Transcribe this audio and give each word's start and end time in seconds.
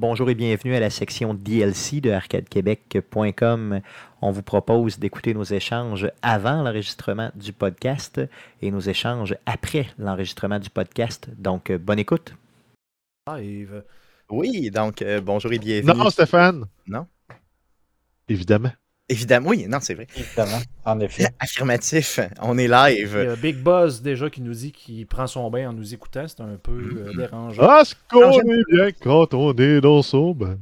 Bonjour 0.00 0.30
et 0.30 0.34
bienvenue 0.34 0.74
à 0.74 0.80
la 0.80 0.88
section 0.88 1.34
DLC 1.34 2.00
de 2.00 2.10
arcadequebec.com. 2.10 3.82
On 4.22 4.30
vous 4.30 4.42
propose 4.42 4.98
d'écouter 4.98 5.34
nos 5.34 5.44
échanges 5.44 6.10
avant 6.22 6.62
l'enregistrement 6.62 7.30
du 7.34 7.52
podcast 7.52 8.18
et 8.62 8.70
nos 8.70 8.80
échanges 8.80 9.36
après 9.44 9.88
l'enregistrement 9.98 10.58
du 10.58 10.70
podcast. 10.70 11.28
Donc, 11.36 11.68
euh, 11.68 11.76
bonne 11.76 11.98
écoute. 11.98 12.34
Oui, 14.30 14.70
donc 14.70 15.02
euh, 15.02 15.20
bonjour 15.20 15.52
et 15.52 15.58
bienvenue. 15.58 15.92
Non, 15.92 16.08
Stéphane. 16.08 16.64
Non. 16.86 17.06
Évidemment. 18.26 18.72
Évidemment, 19.10 19.48
oui, 19.48 19.66
non, 19.68 19.78
c'est 19.80 19.94
vrai. 19.94 20.06
Évidemment, 20.16 20.60
en 20.84 21.00
effet. 21.00 21.26
Affirmatif, 21.40 22.20
on 22.40 22.56
est 22.58 22.68
live. 22.68 23.18
Il 23.20 23.24
y 23.24 23.28
a 23.28 23.34
Big 23.34 23.56
Buzz 23.56 24.02
déjà 24.02 24.30
qui 24.30 24.40
nous 24.40 24.54
dit 24.54 24.70
qu'il 24.70 25.04
prend 25.04 25.26
son 25.26 25.50
bain 25.50 25.68
en 25.68 25.72
nous 25.72 25.92
écoutant. 25.92 26.26
C'est 26.28 26.40
un 26.40 26.56
peu 26.62 26.70
euh, 27.08 27.12
dérangeant. 27.16 27.60
Ah, 27.68 27.82
ce 27.84 27.96
qu'on 28.08 28.40
est 28.40 28.64
bien 28.72 28.90
quand 29.02 29.34
on 29.34 29.52
est 29.56 29.80
dans 29.80 30.02
son 30.02 30.32
bain. 30.32 30.58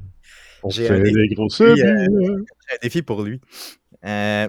On 0.63 0.71
fait 0.71 0.89
un 0.89 1.01
des 1.01 1.29
grosses 1.35 1.61
euh. 1.61 1.77
J'ai 1.77 1.87
un 1.89 2.79
défi 2.83 3.03
pour 3.03 3.23
lui. 3.23 3.39
Euh, 4.07 4.49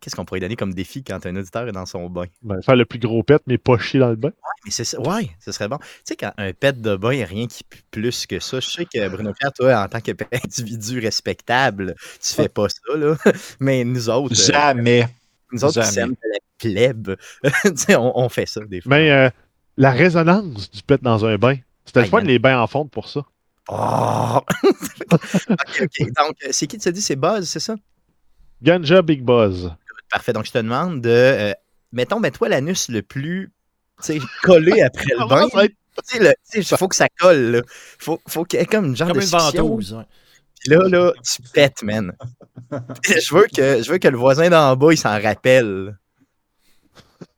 Qu'est-ce 0.00 0.14
qu'on 0.14 0.24
pourrait 0.26 0.40
donner 0.40 0.56
comme 0.56 0.74
défi 0.74 1.02
quand 1.02 1.24
un 1.24 1.36
auditeur 1.36 1.66
est 1.66 1.72
dans 1.72 1.86
son 1.86 2.10
bain? 2.10 2.26
Ben, 2.42 2.60
faire 2.60 2.76
le 2.76 2.84
plus 2.84 2.98
gros 2.98 3.22
pet, 3.22 3.40
mais 3.46 3.56
pas 3.56 3.78
chier 3.78 3.98
dans 3.98 4.10
le 4.10 4.16
bain. 4.16 4.30
Mais 4.64 4.70
c'est 4.70 4.84
ça, 4.84 5.00
ouais, 5.00 5.30
ce 5.40 5.52
serait 5.52 5.68
bon. 5.68 5.78
Tu 5.78 5.86
sais, 6.04 6.16
quand 6.16 6.32
un 6.36 6.52
pet 6.52 6.80
de 6.80 6.96
bain, 6.96 7.12
il 7.12 7.16
n'y 7.18 7.22
a 7.22 7.26
rien 7.26 7.46
qui 7.46 7.64
pue 7.64 7.82
plus 7.90 8.26
que 8.26 8.38
ça. 8.38 8.60
Je 8.60 8.68
sais 8.68 8.84
que 8.84 9.08
Bruno 9.08 9.32
Pierre, 9.32 9.52
toi, 9.52 9.82
en 9.82 9.88
tant 9.88 10.00
qu'individu 10.00 11.00
respectable, 11.02 11.94
tu 12.20 12.34
fais 12.34 12.48
pas 12.48 12.68
ça, 12.68 12.96
là. 12.96 13.16
Mais 13.60 13.84
nous 13.84 14.10
autres, 14.10 14.34
euh, 14.38 14.52
Jamais. 14.52 15.08
nous 15.50 15.64
autres 15.64 15.80
qui 15.80 15.94
jamais. 15.94 16.08
sommes 16.08 16.10
de 16.10 16.30
la 16.30 16.38
plèbe, 16.58 17.16
tu 17.64 17.76
sais, 17.76 17.96
on, 17.96 18.18
on 18.18 18.28
fait 18.28 18.46
ça 18.46 18.60
des 18.66 18.82
fois. 18.82 18.90
Mais 18.90 19.10
euh, 19.10 19.30
la 19.76 19.92
résonance 19.92 20.70
du 20.70 20.82
pet 20.82 21.02
dans 21.02 21.24
un 21.24 21.36
bain. 21.38 21.56
C'était 21.86 22.00
le 22.02 22.06
fun, 22.06 22.20
les 22.20 22.38
bains 22.38 22.60
en 22.60 22.66
fonte 22.66 22.90
pour 22.90 23.08
ça. 23.08 23.24
Oh! 23.68 24.40
ok, 25.12 25.82
ok. 25.82 26.06
Donc, 26.16 26.36
euh, 26.44 26.48
c'est 26.50 26.66
qui 26.66 26.78
tu 26.78 26.88
as 26.88 26.92
dit? 26.92 27.00
C'est 27.00 27.16
Buzz, 27.16 27.48
c'est 27.48 27.60
ça? 27.60 27.76
Ganja 28.62 29.02
Big 29.02 29.22
Buzz. 29.22 29.72
Parfait. 30.10 30.32
Donc, 30.32 30.46
je 30.46 30.52
te 30.52 30.58
demande 30.58 31.00
de. 31.00 31.08
euh, 31.10 31.52
mettons, 31.92 32.20
mets-toi 32.20 32.48
l'anus 32.48 32.88
le 32.88 33.02
plus 33.02 33.52
tu 34.02 34.12
sais, 34.14 34.26
collé 34.42 34.82
après 34.82 35.06
le 35.06 35.26
bain. 35.28 35.46
Sais, 36.44 36.62
faut 36.76 36.88
que 36.88 36.96
ça 36.96 37.08
colle, 37.18 37.50
là. 37.52 37.62
Faut, 37.98 38.20
faut 38.28 38.44
qu'il 38.44 38.58
y 38.60 38.62
ait 38.62 38.66
comme 38.66 38.84
une 38.86 38.96
genre 38.96 39.08
Comme 39.08 39.18
de 39.18 39.22
une 39.22 39.28
ventouse. 39.30 39.94
ouais. 39.94 40.04
Puis 40.60 40.70
là, 40.70 40.88
là, 40.88 41.12
tu 41.24 41.42
pètes, 41.52 41.82
man. 41.82 42.12
je, 43.04 43.34
veux 43.34 43.46
que, 43.54 43.82
je 43.82 43.90
veux 43.90 43.98
que 43.98 44.08
le 44.08 44.16
voisin 44.18 44.50
d'en 44.50 44.76
bas, 44.76 44.92
il 44.92 44.98
s'en 44.98 45.18
rappelle. 45.20 45.96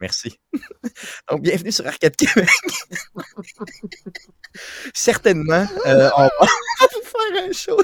Merci. 0.01 0.37
Donc, 1.31 1.43
bienvenue 1.43 1.71
sur 1.71 1.87
Arcade 1.87 2.17
Québec. 2.17 2.49
Certainement, 4.95 5.67
euh, 5.87 6.11
on 6.17 6.23
va 6.23 6.29
vous 6.81 7.03
faire 7.05 7.45
un 7.49 7.53
show. 7.53 7.81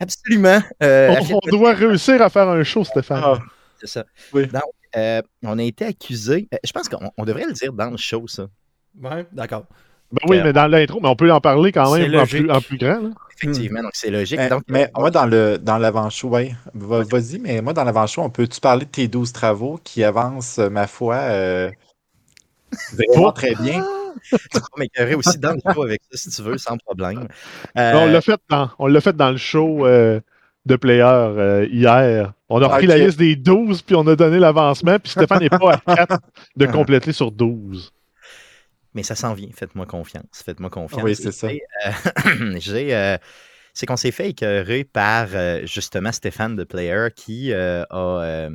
Absolument. 0.00 0.62
euh, 0.82 1.14
on 1.30 1.48
doit 1.48 1.72
réussir 1.74 2.20
à 2.20 2.28
faire 2.28 2.48
un 2.48 2.62
show, 2.62 2.84
Stéphane. 2.84 3.22
Ah, 3.24 3.38
c'est 3.82 3.88
ça. 3.88 4.04
Oui. 4.32 4.46
Donc, 4.46 4.62
euh, 4.96 5.20
on 5.42 5.58
a 5.58 5.62
été 5.62 5.84
accusé. 5.84 6.48
euh, 6.54 6.58
je 6.64 6.72
pense 6.72 6.88
qu'on 6.88 7.10
on 7.16 7.24
devrait 7.24 7.46
le 7.46 7.52
dire 7.52 7.72
dans 7.72 7.90
le 7.90 7.96
show, 7.96 8.26
ça. 8.28 8.46
Ouais, 9.00 9.26
d'accord. 9.32 9.64
Ben 10.12 10.28
oui, 10.28 10.40
mais 10.44 10.52
dans 10.52 10.66
l'intro, 10.66 11.00
mais 11.00 11.08
on 11.08 11.16
peut 11.16 11.32
en 11.32 11.40
parler 11.40 11.72
quand 11.72 11.90
même 11.94 12.14
en 12.14 12.26
plus, 12.26 12.50
en 12.50 12.60
plus 12.60 12.76
grand. 12.76 13.00
Là. 13.00 13.10
Effectivement, 13.34 13.80
donc 13.82 13.92
c'est 13.94 14.10
logique. 14.10 14.38
mais, 14.38 14.48
donc, 14.50 14.62
mais 14.68 14.90
moi, 14.94 15.10
dans 15.10 15.24
le 15.24 15.56
dans 15.58 15.78
l'avant-show, 15.78 16.28
va- 16.28 17.02
vas-y, 17.02 17.38
mais 17.38 17.62
moi, 17.62 17.72
dans 17.72 17.82
l'avant-show, 17.84 18.20
on 18.20 18.28
peut-tu 18.28 18.60
parler 18.60 18.84
de 18.84 18.90
tes 18.90 19.08
12 19.08 19.32
travaux 19.32 19.80
qui 19.82 20.04
avancent, 20.04 20.58
euh, 20.58 20.68
ma 20.68 20.86
foi, 20.86 21.14
euh, 21.16 21.70
vraiment 22.92 23.32
très 23.32 23.54
bien? 23.54 23.82
tu 24.30 24.36
peux 24.60 24.60
m'écœurer 24.80 25.14
aussi 25.14 25.38
dans 25.38 25.52
le 25.52 25.72
show 25.74 25.82
avec 25.82 26.02
ça, 26.10 26.18
si 26.18 26.30
tu 26.30 26.42
veux, 26.42 26.58
sans 26.58 26.76
problème. 26.76 27.26
Ben, 27.74 27.96
on 27.96 28.06
Euh, 28.06 28.10
l'a 28.12 28.20
fait 28.20 28.38
dans, 28.50 28.70
on 28.78 28.86
l'a 28.86 29.00
fait 29.00 29.16
dans 29.16 29.30
le 29.30 29.36
show 29.38 29.86
euh, 29.86 30.20
de 30.64 30.76
Player 30.76 31.02
euh, 31.02 31.66
hier. 31.70 32.32
On 32.48 32.60
a 32.62 32.66
repris 32.66 32.84
Ok. 32.86 32.90
la 32.90 32.98
liste 32.98 33.18
des 33.18 33.34
12, 33.36 33.82
puis 33.82 33.94
on 33.96 34.06
a 34.06 34.14
donné 34.16 34.38
l'avancement, 34.38 34.98
puis 34.98 35.10
Stéphane 35.10 35.40
n'est 35.40 35.48
pas 35.50 35.80
à 35.86 35.96
4 35.96 36.18
de 36.56 36.66
compléter 36.66 37.12
sur 37.12 37.32
12. 37.32 37.92
Mais 38.94 39.02
ça 39.02 39.14
s'en 39.14 39.32
vient, 39.34 39.48
faites-moi 39.54 39.86
confiance. 39.86 40.42
Faites-moi 40.44 40.68
confiance. 40.70 41.02
Oui, 41.02 41.16
c'est 41.16 41.32
ça. 41.32 41.48
Euh, 41.48 42.56
j'ai, 42.58 42.94
euh, 42.94 43.16
c'est 43.72 43.86
qu'on 43.86 43.96
s'est 43.96 44.10
fait 44.10 44.28
écœurer 44.30 44.84
par 44.84 45.28
justement 45.64 46.12
Stéphane 46.12 46.56
de 46.56 46.64
Player 46.64 47.08
qui 47.16 47.52
euh, 47.52 47.84
a, 47.88 48.22
euh, 48.22 48.50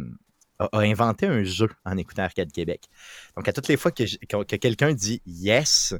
a- 0.59 0.69
a 0.71 0.79
inventé 0.81 1.25
un 1.25 1.43
jeu 1.43 1.69
en 1.85 1.97
écoutant 1.97 2.21
Arcade 2.23 2.51
Québec. 2.51 2.81
Donc, 3.35 3.47
à 3.47 3.51
toutes 3.53 3.67
les 3.67 3.77
fois 3.77 3.89
que, 3.91 4.03
que- 4.03 4.43
que 4.43 4.55
quelqu'un 4.57 4.93
dit 4.93 5.21
yes, 5.25 5.95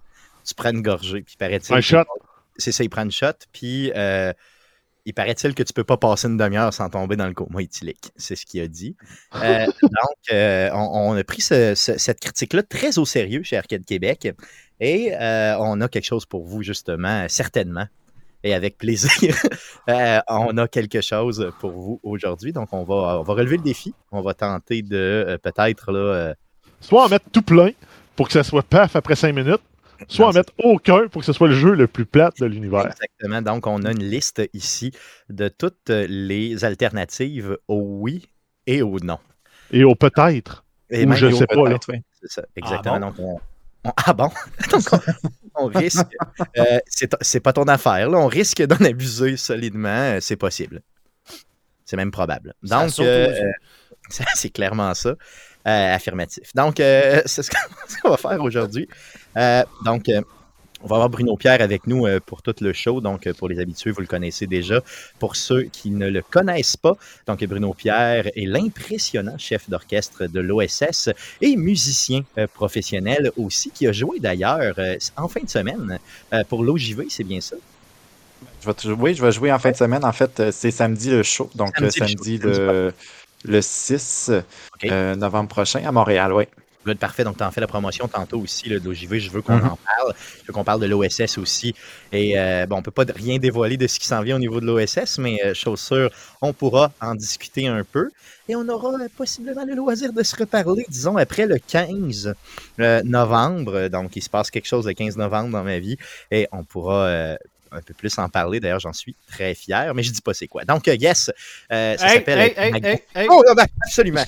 tu 0.46 0.54
prends 0.54 0.70
une 0.70 0.84
gorgée. 0.84 1.24
Puis 1.24 1.36
paraît-il. 1.36 1.74
Un 1.74 1.82
shot. 1.82 2.04
C'est 2.58 2.72
ça, 2.72 2.84
il 2.84 2.90
prend 2.92 3.04
une 3.04 3.12
shot. 3.12 3.34
Puis 3.52 3.92
euh, 3.96 4.32
il 5.08 5.14
paraît-il 5.14 5.56
que 5.56 5.64
tu 5.64 5.72
peux 5.74 5.84
pas 5.86 5.98
passer 5.98 6.28
une 6.28 6.38
demi-heure 6.38 6.74
sans 6.74 6.90
tomber 6.90 7.16
dans 7.16 7.28
le 7.28 7.34
coma 7.34 7.62
éthylique. 7.62 8.12
C'est 8.18 8.36
ce 8.36 8.46
qu'il 8.46 8.62
a 8.62 8.68
dit. 8.68 8.96
Euh, 9.44 9.66
donc, 9.82 10.18
euh, 10.34 10.70
on, 10.74 11.12
on 11.12 11.16
a 11.18 11.24
pris 11.24 11.42
ce- 11.42 11.74
ce- 11.76 11.98
cette 11.98 12.20
critique-là 12.20 12.64
très 12.64 12.98
au 12.98 13.06
sérieux 13.06 13.42
chez 13.44 13.56
Arcade 13.58 13.86
Québec. 13.86 14.34
Et 14.80 15.14
euh, 15.16 15.58
on 15.60 15.80
a 15.82 15.88
quelque 15.88 16.06
chose 16.06 16.26
pour 16.26 16.44
vous, 16.46 16.62
justement, 16.64 17.26
certainement. 17.30 17.86
Et 18.44 18.54
avec 18.54 18.78
plaisir, 18.78 19.36
on 20.28 20.58
a 20.58 20.68
quelque 20.68 21.02
chose 21.02 21.52
pour 21.60 21.72
vous 21.72 22.00
aujourd'hui. 22.04 22.52
Donc, 22.54 22.70
on 22.72 22.84
va, 22.84 23.20
on 23.20 23.24
va 23.24 23.34
relever 23.34 23.58
le 23.58 23.64
défi. 23.64 23.94
On 24.12 24.22
va 24.22 24.34
tenter 24.34 24.82
de 24.82 25.40
peut-être 25.42 25.92
là, 25.92 26.34
Soit 26.82 27.06
en 27.06 27.10
mettre 27.10 27.26
tout 27.32 27.42
plein 27.42 27.72
pour 28.16 28.28
que 28.28 28.34
ça 28.34 28.44
soit 28.44 28.64
paf 28.64 28.96
après 28.96 29.16
5 29.16 29.34
minutes, 29.34 29.62
soit 30.08 30.26
Non, 30.26 30.32
en 30.32 30.34
mettre 30.34 30.54
aucun 30.60 31.08
pour 31.08 31.22
que 31.22 31.26
ce 31.26 31.34
soit 31.34 31.48
le 31.48 31.54
jeu 31.56 31.74
le 31.74 31.88
plus 31.88 32.06
plate 32.06 32.40
de 32.40 32.46
l'univers. 32.46 32.88
Exactement. 32.88 33.42
Donc, 33.42 33.68
on 33.68 33.84
a 33.84 33.92
une 33.92 34.04
liste 34.04 34.42
ici 34.54 34.92
de 35.30 35.48
toutes 35.48 35.90
les 35.90 36.64
alternatives 36.66 37.58
au 37.68 37.82
oui 38.02 38.28
et 38.66 38.82
au 38.82 39.00
non. 39.00 39.20
Et 39.72 39.84
au 39.84 39.96
peut-être. 39.96 40.64
Et 40.90 41.04
Ou 41.06 41.10
même 41.10 41.18
je 41.18 41.30
sais 41.32 41.48
pas, 41.48 41.56
là. 41.56 41.64
Peut-être, 41.64 41.92
oui. 41.92 42.02
C'est 42.22 42.32
ça, 42.32 42.46
exactement. 42.56 43.00
bon? 43.00 43.08
Donc, 43.08 43.16
on, 43.20 43.40
on- 43.90 43.94
ah 44.06 44.14
bon? 44.14 44.30
Donc, 44.72 44.84
on, 44.94 45.00
on 45.56 45.66
risque. 45.68 46.06
euh, 46.58 46.80
c'est 47.22 47.40
pas 47.40 47.54
ton 47.54 47.64
affaire, 47.64 48.10
là. 48.10 48.18
On 48.18 48.28
risque 48.28 48.62
d'en 48.64 48.84
abuser 48.86 49.36
solidement. 49.38 49.88
euh, 49.90 50.20
C'est 50.22 50.36
possible. 50.38 50.82
C'est 51.86 51.98
même 51.98 52.12
probable. 52.12 52.54
Donc, 52.64 53.00
euh, 53.00 53.34
c'est 54.10 54.50
clairement 54.50 54.94
ça. 54.94 55.16
Euh, 55.68 55.96
affirmatif. 55.96 56.56
Donc, 56.56 56.80
euh, 56.80 57.22
c'est 57.26 57.44
ce 57.44 57.50
qu'on 58.02 58.10
va 58.10 58.18
faire 58.18 58.42
aujourd'hui. 58.42 58.88
Euh, 59.36 59.64
donc, 59.84 60.06
on 60.82 60.88
va 60.88 60.96
avoir 60.96 61.10
Bruno 61.10 61.36
Pierre 61.36 61.62
avec 61.62 61.88
nous 61.88 62.06
pour 62.26 62.42
tout 62.42 62.54
le 62.62 62.72
show. 62.72 63.02
Donc, 63.02 63.30
pour 63.34 63.50
les 63.50 63.60
habitués, 63.60 63.92
vous 63.92 64.00
le 64.00 64.08
connaissez 64.08 64.48
déjà. 64.48 64.82
Pour 65.20 65.36
ceux 65.36 65.64
qui 65.64 65.90
ne 65.90 66.08
le 66.08 66.22
connaissent 66.22 66.78
pas, 66.78 66.96
donc 67.26 67.44
Bruno 67.46 67.74
Pierre 67.74 68.28
est 68.28 68.46
l'impressionnant 68.46 69.38
chef 69.40 69.70
d'orchestre 69.70 70.28
de 70.28 70.40
l'OSS 70.40 71.10
et 71.42 71.56
musicien 71.58 72.22
professionnel 72.54 73.32
aussi, 73.38 73.72
qui 73.72 73.88
a 73.88 73.92
joué 73.92 74.20
d'ailleurs 74.20 74.76
en 75.18 75.28
fin 75.28 75.42
de 75.42 75.50
semaine 75.50 75.98
pour 76.48 76.64
l'OJV, 76.64 77.08
c'est 77.10 77.24
bien 77.24 77.42
ça? 77.42 77.56
Je 78.62 78.68
vais 78.68 78.74
te- 78.76 78.88
oui, 78.88 79.16
je 79.16 79.26
vais 79.26 79.32
jouer 79.32 79.52
en 79.52 79.58
fin 79.58 79.72
de 79.72 79.76
semaine. 79.78 80.06
En 80.06 80.14
fait, 80.14 80.52
c'est 80.52 80.72
samedi 80.72 81.10
le 81.10 81.24
show. 81.24 81.50
Donc, 81.56 81.76
Samedi 81.76 81.84
le 81.84 81.90
show, 81.90 81.98
samedi 82.08 82.38
samedi 82.38 82.38
le, 82.38 82.94
le 83.46 83.62
6 83.62 84.32
OK. 84.32 84.90
euh, 84.92 85.16
novembre 85.16 85.50
prochain 85.50 85.84
à 85.86 85.92
Montréal, 85.92 86.34
oui. 86.34 86.46
Good, 86.86 87.00
parfait. 87.00 87.26
Donc, 87.26 87.36
tu 87.38 87.44
en 87.44 87.52
fais 87.52 87.60
la 87.60 87.68
promotion 87.68 88.08
tantôt 88.08 88.40
aussi 88.40 88.70
là, 88.70 88.80
de 88.80 88.86
l'OJV. 88.86 89.20
Je 89.20 89.30
veux 89.30 89.42
qu'on 89.42 89.58
Mhm. 89.58 89.66
en 89.66 89.76
parle. 89.78 90.14
Je 90.42 90.48
veux 90.48 90.54
qu'on 90.54 90.64
parle 90.64 90.80
de 90.80 90.86
l'OSS 90.86 91.38
aussi. 91.38 91.76
Et 92.14 92.40
euh, 92.40 92.66
bon, 92.66 92.76
on 92.76 92.80
ne 92.80 92.84
peut 92.84 92.92
pas 92.92 93.04
rien 93.14 93.40
dévoiler 93.40 93.76
de 93.76 93.88
ce 93.88 94.00
qui 94.00 94.08
s'en 94.08 94.22
vient 94.22 94.38
au 94.38 94.40
niveau 94.40 94.62
de 94.62 94.66
l'OSS, 94.66 95.18
mais 95.18 95.38
euh, 95.44 95.54
chose 95.54 95.82
sûre, 95.82 96.10
on 96.42 96.54
pourra 96.54 96.94
en 97.02 97.14
discuter 97.14 97.68
un 97.68 97.84
peu. 97.84 98.10
Et 98.48 98.56
on 98.56 98.66
aura 98.70 98.94
euh, 98.94 99.08
possiblement 99.18 99.66
le 99.66 99.76
loisir 99.76 100.14
de 100.14 100.24
se 100.24 100.34
reparler, 100.38 100.86
disons, 100.88 101.18
après 101.18 101.46
le 101.46 101.58
15 101.60 102.34
euh, 102.80 103.02
novembre. 103.04 103.90
Donc, 103.90 104.16
il 104.16 104.22
se 104.24 104.30
passe 104.30 104.50
quelque 104.50 104.68
chose 104.68 104.88
le 104.88 104.94
15 104.94 105.18
novembre 105.18 105.50
dans 105.52 105.64
ma 105.64 105.80
vie. 105.80 105.98
Et 106.32 106.48
on 106.54 106.64
pourra 106.64 107.36
un 107.72 107.82
peu 107.82 107.94
plus 107.94 108.18
en 108.18 108.30
parler. 108.30 108.60
D'ailleurs, 108.60 108.80
j'en 108.80 108.94
suis 108.94 109.16
très 109.28 109.54
fier, 109.56 109.94
mais 109.94 110.04
je 110.04 110.12
dis 110.12 110.22
pas 110.22 110.34
c'est 110.34 110.48
quoi. 110.48 110.64
Donc, 110.66 110.88
euh, 110.88 110.96
yes, 110.96 111.32
euh, 111.72 111.96
ça 111.98 112.08
Hey, 112.08 112.14
s'appelle... 112.16 112.40
hey, 112.40 112.54
hey, 112.58 112.72
Mag- 112.72 112.86
hey, 112.86 113.04
hey. 113.16 113.28
Oh, 113.30 113.44
ben, 113.56 113.66
absolument. 113.86 114.20
Là, 114.22 114.26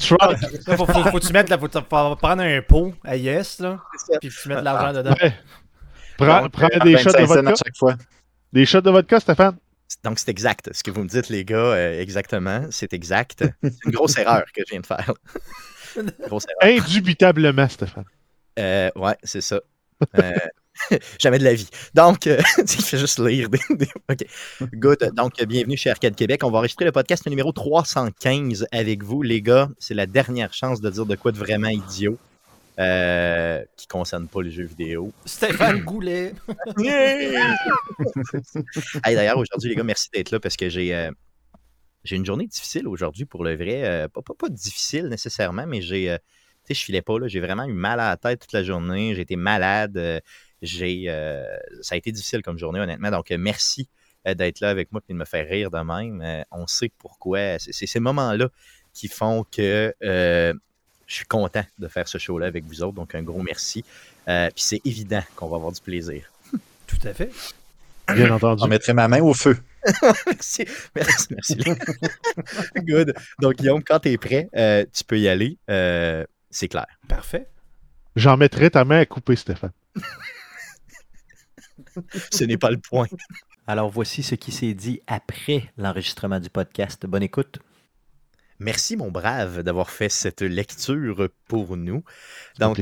faut, 0.77 0.86
faut, 0.86 1.19
tu 1.19 1.33
là, 1.33 1.45
faut, 1.57 1.68
faut 1.69 2.15
prendre 2.15 2.41
un 2.41 2.62
pot 2.62 2.94
à 3.03 3.15
Yes, 3.15 3.59
là, 3.59 3.80
C'est 3.97 4.13
ça. 4.13 4.19
puis 4.19 4.30
tu 4.30 4.50
mettes 4.50 4.59
de 4.59 4.63
l'argent 4.63 4.94
dedans. 4.94 5.15
Ouais. 5.21 5.33
Prends, 6.18 6.41
Donc, 6.41 6.51
prends 6.51 6.68
À 6.68 6.80
des 6.80 6.97
shots 6.97 7.12
de 7.12 7.18
25 7.18 7.27
cents 7.27 7.33
à 7.33 7.41
vodka. 7.41 7.56
chaque 7.65 7.77
fois. 7.77 7.95
Des 8.51 8.65
shots 8.65 8.81
de 8.81 8.89
vodka, 8.91 9.19
Stéphane? 9.19 9.57
Donc, 10.03 10.19
c'est 10.19 10.30
exact. 10.30 10.69
Ce 10.74 10.83
que 10.83 10.91
vous 10.91 11.03
me 11.03 11.07
dites, 11.07 11.30
les 11.30 11.44
gars, 11.45 11.56
euh, 11.57 12.00
exactement, 12.01 12.65
c'est 12.71 12.94
exact. 12.94 13.44
C'est 13.63 13.74
une 13.86 13.91
grosse 13.91 14.18
erreur 14.18 14.44
que 14.53 14.62
je 14.65 14.71
viens 14.71 14.81
de 14.81 14.86
faire. 14.86 15.12
grosse 16.27 16.45
erreur. 16.62 16.77
Indubitablement, 16.83 17.68
Stéphane. 17.69 18.06
Euh, 18.59 18.89
ouais, 18.95 19.15
c'est 19.24 19.41
ça. 19.41 19.59
Euh, 20.18 20.31
jamais 21.20 21.40
de 21.40 21.44
la 21.44 21.54
vie. 21.54 21.68
Donc, 21.94 22.28
euh, 22.28 22.40
il 22.58 22.68
fait 22.84 22.98
juste 22.98 23.20
lire. 23.20 23.50
Des, 23.50 23.60
des- 23.72 23.90
OK. 24.10 24.26
Good. 24.74 25.12
Donc, 25.16 25.42
euh, 25.42 25.46
bienvenue 25.46 25.78
chez 25.78 25.90
Arcade 25.90 26.16
Québec. 26.16 26.44
On 26.44 26.52
va 26.52 26.60
enregistrer 26.60 26.86
le 26.86 26.92
podcast 26.92 27.28
numéro 27.28 27.52
315 27.52 28.68
avec 28.72 29.04
vous, 29.04 29.22
les 29.22 29.42
gars. 29.42 29.70
C'est 29.80 29.94
la 29.94 30.06
dernière 30.06 30.54
chance 30.54 30.81
de 30.81 30.90
dire 30.90 31.06
de 31.06 31.16
quoi 31.16 31.31
de 31.31 31.38
vraiment 31.38 31.70
idiot. 31.70 32.18
euh, 32.80 33.62
qui 33.76 33.88
ne 33.88 33.92
concerne 33.92 34.28
pas 34.30 34.42
les 34.42 34.52
jeux 34.52 34.64
vidéo. 34.66 35.12
Stéphane 35.26 35.81
Goulet. 35.81 36.34
Hey, 39.06 39.16
D'ailleurs, 39.16 39.38
aujourd'hui, 39.38 39.70
les 39.70 39.75
gars, 39.75 39.84
merci 39.84 40.10
d'être 40.14 40.32
là 40.32 40.40
parce 40.40 40.56
que 40.56 40.70
j'ai 40.70 40.96
euh, 40.96 41.12
j'ai 42.06 42.16
une 42.16 42.25
journée 42.25 42.48
difficile 42.48 42.88
aujourd'hui 42.88 43.25
pour 43.25 43.44
le 43.44 43.56
vrai. 43.56 43.84
Euh, 43.84 44.08
pas, 44.08 44.22
pas, 44.22 44.34
pas 44.34 44.50
difficile 44.50 45.08
nécessairement, 45.08 45.66
mais 45.68 45.82
j'ai. 45.82 46.10
euh, 46.12 46.18
tu 46.66 46.74
sais, 46.74 46.80
je 46.80 46.86
filais 46.86 47.02
pas, 47.02 47.20
là. 47.20 47.28
J'ai 47.28 47.40
vraiment 47.42 47.66
eu 47.66 47.74
mal 47.74 48.00
à 48.00 48.10
la 48.10 48.18
tête 48.18 48.42
toute 48.42 48.54
la 48.54 48.64
journée. 48.64 49.14
J'ai 49.16 49.22
été 49.22 49.36
malade. 49.36 50.22
J'ai, 50.62 51.06
euh, 51.08 51.46
ça 51.82 51.96
a 51.96 51.98
été 51.98 52.12
difficile 52.12 52.42
comme 52.42 52.58
journée, 52.58 52.80
honnêtement. 52.80 53.12
Donc, 53.12 53.32
euh, 53.32 53.38
merci 53.38 53.88
euh, 54.28 54.34
d'être 54.34 54.60
là 54.60 54.70
avec 54.70 54.92
moi 54.92 55.02
et 55.08 55.14
de 55.14 55.18
me 55.18 55.26
faire 55.26 55.48
rire 55.48 55.72
de 55.72 55.80
même. 55.80 56.22
Euh, 56.22 56.44
on 56.52 56.68
sait 56.68 56.92
pourquoi. 56.98 57.60
C'est 57.60 57.88
ces 57.88 58.00
moments-là 58.00 58.50
qui 58.94 59.08
font 59.08 59.46
que 59.50 59.94
euh, 60.04 60.54
je 61.08 61.16
suis 61.16 61.26
content 61.26 61.64
de 61.78 61.88
faire 61.88 62.08
ce 62.08 62.18
show-là 62.18 62.48
avec 62.48 62.66
vous 62.66 62.84
autres. 62.84 62.94
Donc, 62.94 63.16
un 63.16 63.24
gros 63.24 63.42
merci. 63.42 63.84
Euh, 64.28 64.50
Puis 64.54 64.64
c'est 64.64 64.82
évident 64.86 65.24
qu'on 65.36 65.48
va 65.48 65.56
avoir 65.56 65.72
du 65.72 65.82
plaisir. 65.82 66.32
Tout 66.88 67.08
à 67.08 67.14
fait. 67.14 67.32
Bien 68.14 68.32
entendu. 68.32 68.64
On 68.64 68.68
mettrait 68.68 68.94
ma 68.94 69.08
main 69.08 69.22
au 69.22 69.34
feu. 69.34 69.58
merci. 70.26 70.66
Merci. 70.96 71.28
merci. 71.32 71.56
Good. 72.76 73.14
Donc, 73.40 73.56
Guillaume, 73.56 73.84
quand 73.84 74.00
tu 74.00 74.10
es 74.10 74.18
prêt, 74.18 74.50
euh, 74.56 74.86
tu 74.92 75.04
peux 75.04 75.20
y 75.20 75.28
aller. 75.28 75.58
Euh, 75.70 76.26
c'est 76.50 76.68
clair. 76.68 76.88
Parfait. 77.08 77.48
J'en 78.16 78.38
mettrai 78.38 78.70
ta 78.72 78.84
main 78.86 79.00
à 79.00 79.06
couper, 79.06 79.36
Stéphane. 79.36 79.72
Ce 82.31 82.44
n'est 82.44 82.58
pas 82.58 82.72
le 82.72 82.78
point. 82.78 83.08
Alors 83.68 83.90
voici 83.90 84.24
ce 84.24 84.36
qui 84.36 84.52
s'est 84.52 84.74
dit 84.74 85.02
après 85.08 85.72
l'enregistrement 85.78 86.40
du 86.40 86.50
podcast. 86.50 87.06
Bonne 87.06 87.24
écoute. 87.24 87.60
Merci, 88.60 88.98
mon 88.98 89.10
brave, 89.10 89.64
d'avoir 89.64 89.90
fait 89.90 90.10
cette 90.10 90.42
lecture 90.42 91.30
pour 91.48 91.78
nous. 91.78 92.04
Donc, 92.60 92.78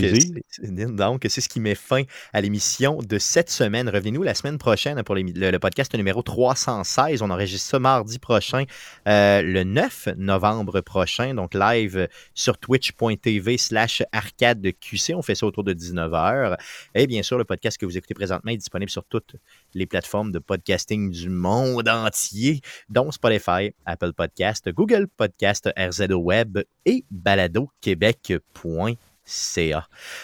c'est- 1.30 1.42
ce 1.42 1.48
qui 1.48 1.60
met 1.60 1.76
fin 1.76 2.02
à 2.34 2.42
l'émission 2.42 2.98
de 2.98 3.20
cette 3.20 3.52
semaine. 3.52 3.88
Revenez-nous 3.88 4.24
la 4.24 4.34
semaine 4.34 4.58
prochaine 4.58 5.02
pour 5.04 5.14
le, 5.14 5.22
le 5.22 5.60
podcast 5.60 5.94
numéro 5.96 6.24
316. 6.24 7.22
On 7.22 7.30
enregistre 7.30 7.70
ça 7.70 7.78
mardi 7.80 8.18
prochain, 8.18 8.64
euh, 9.08 9.42
le 9.44 9.64
9 9.64 10.10
novembre 10.18 10.82
prochain. 10.82 11.36
Donc, 11.36 11.54
live 11.54 12.08
sur 12.34 12.58
twitch.tv 12.58 13.58
slash 13.60 14.02
arcadeqc. 14.12 15.14
On 15.16 15.22
fait 15.22 15.36
ça 15.36 15.46
autour 15.46 15.64
de 15.64 15.74
19h. 15.74 16.58
Et 16.96 17.06
bien 17.06 17.22
sûr, 17.22 17.38
le 17.38 17.44
podcast 17.46 17.78
que 17.78 17.86
vous 17.86 17.98
écoutez 17.98 18.16
présentement 18.16 18.52
est 18.52 18.58
disponible 18.58 18.90
sur 18.90 19.04
toutes 19.06 19.36
les 19.76 19.86
plateformes 19.86 20.32
de 20.32 20.40
podcasting 20.40 21.12
du 21.12 21.30
monde 21.30 21.88
entier 21.88 22.62
dont 22.90 23.12
Spotify, 23.12 23.74
Apple 23.86 24.14
Podcast, 24.14 24.70
Google 24.72 25.08
Podcast, 25.08 25.67
RZO 25.78 26.18
Web 26.18 26.60
et 26.86 27.04
baladoquebec.ca. 27.12 28.98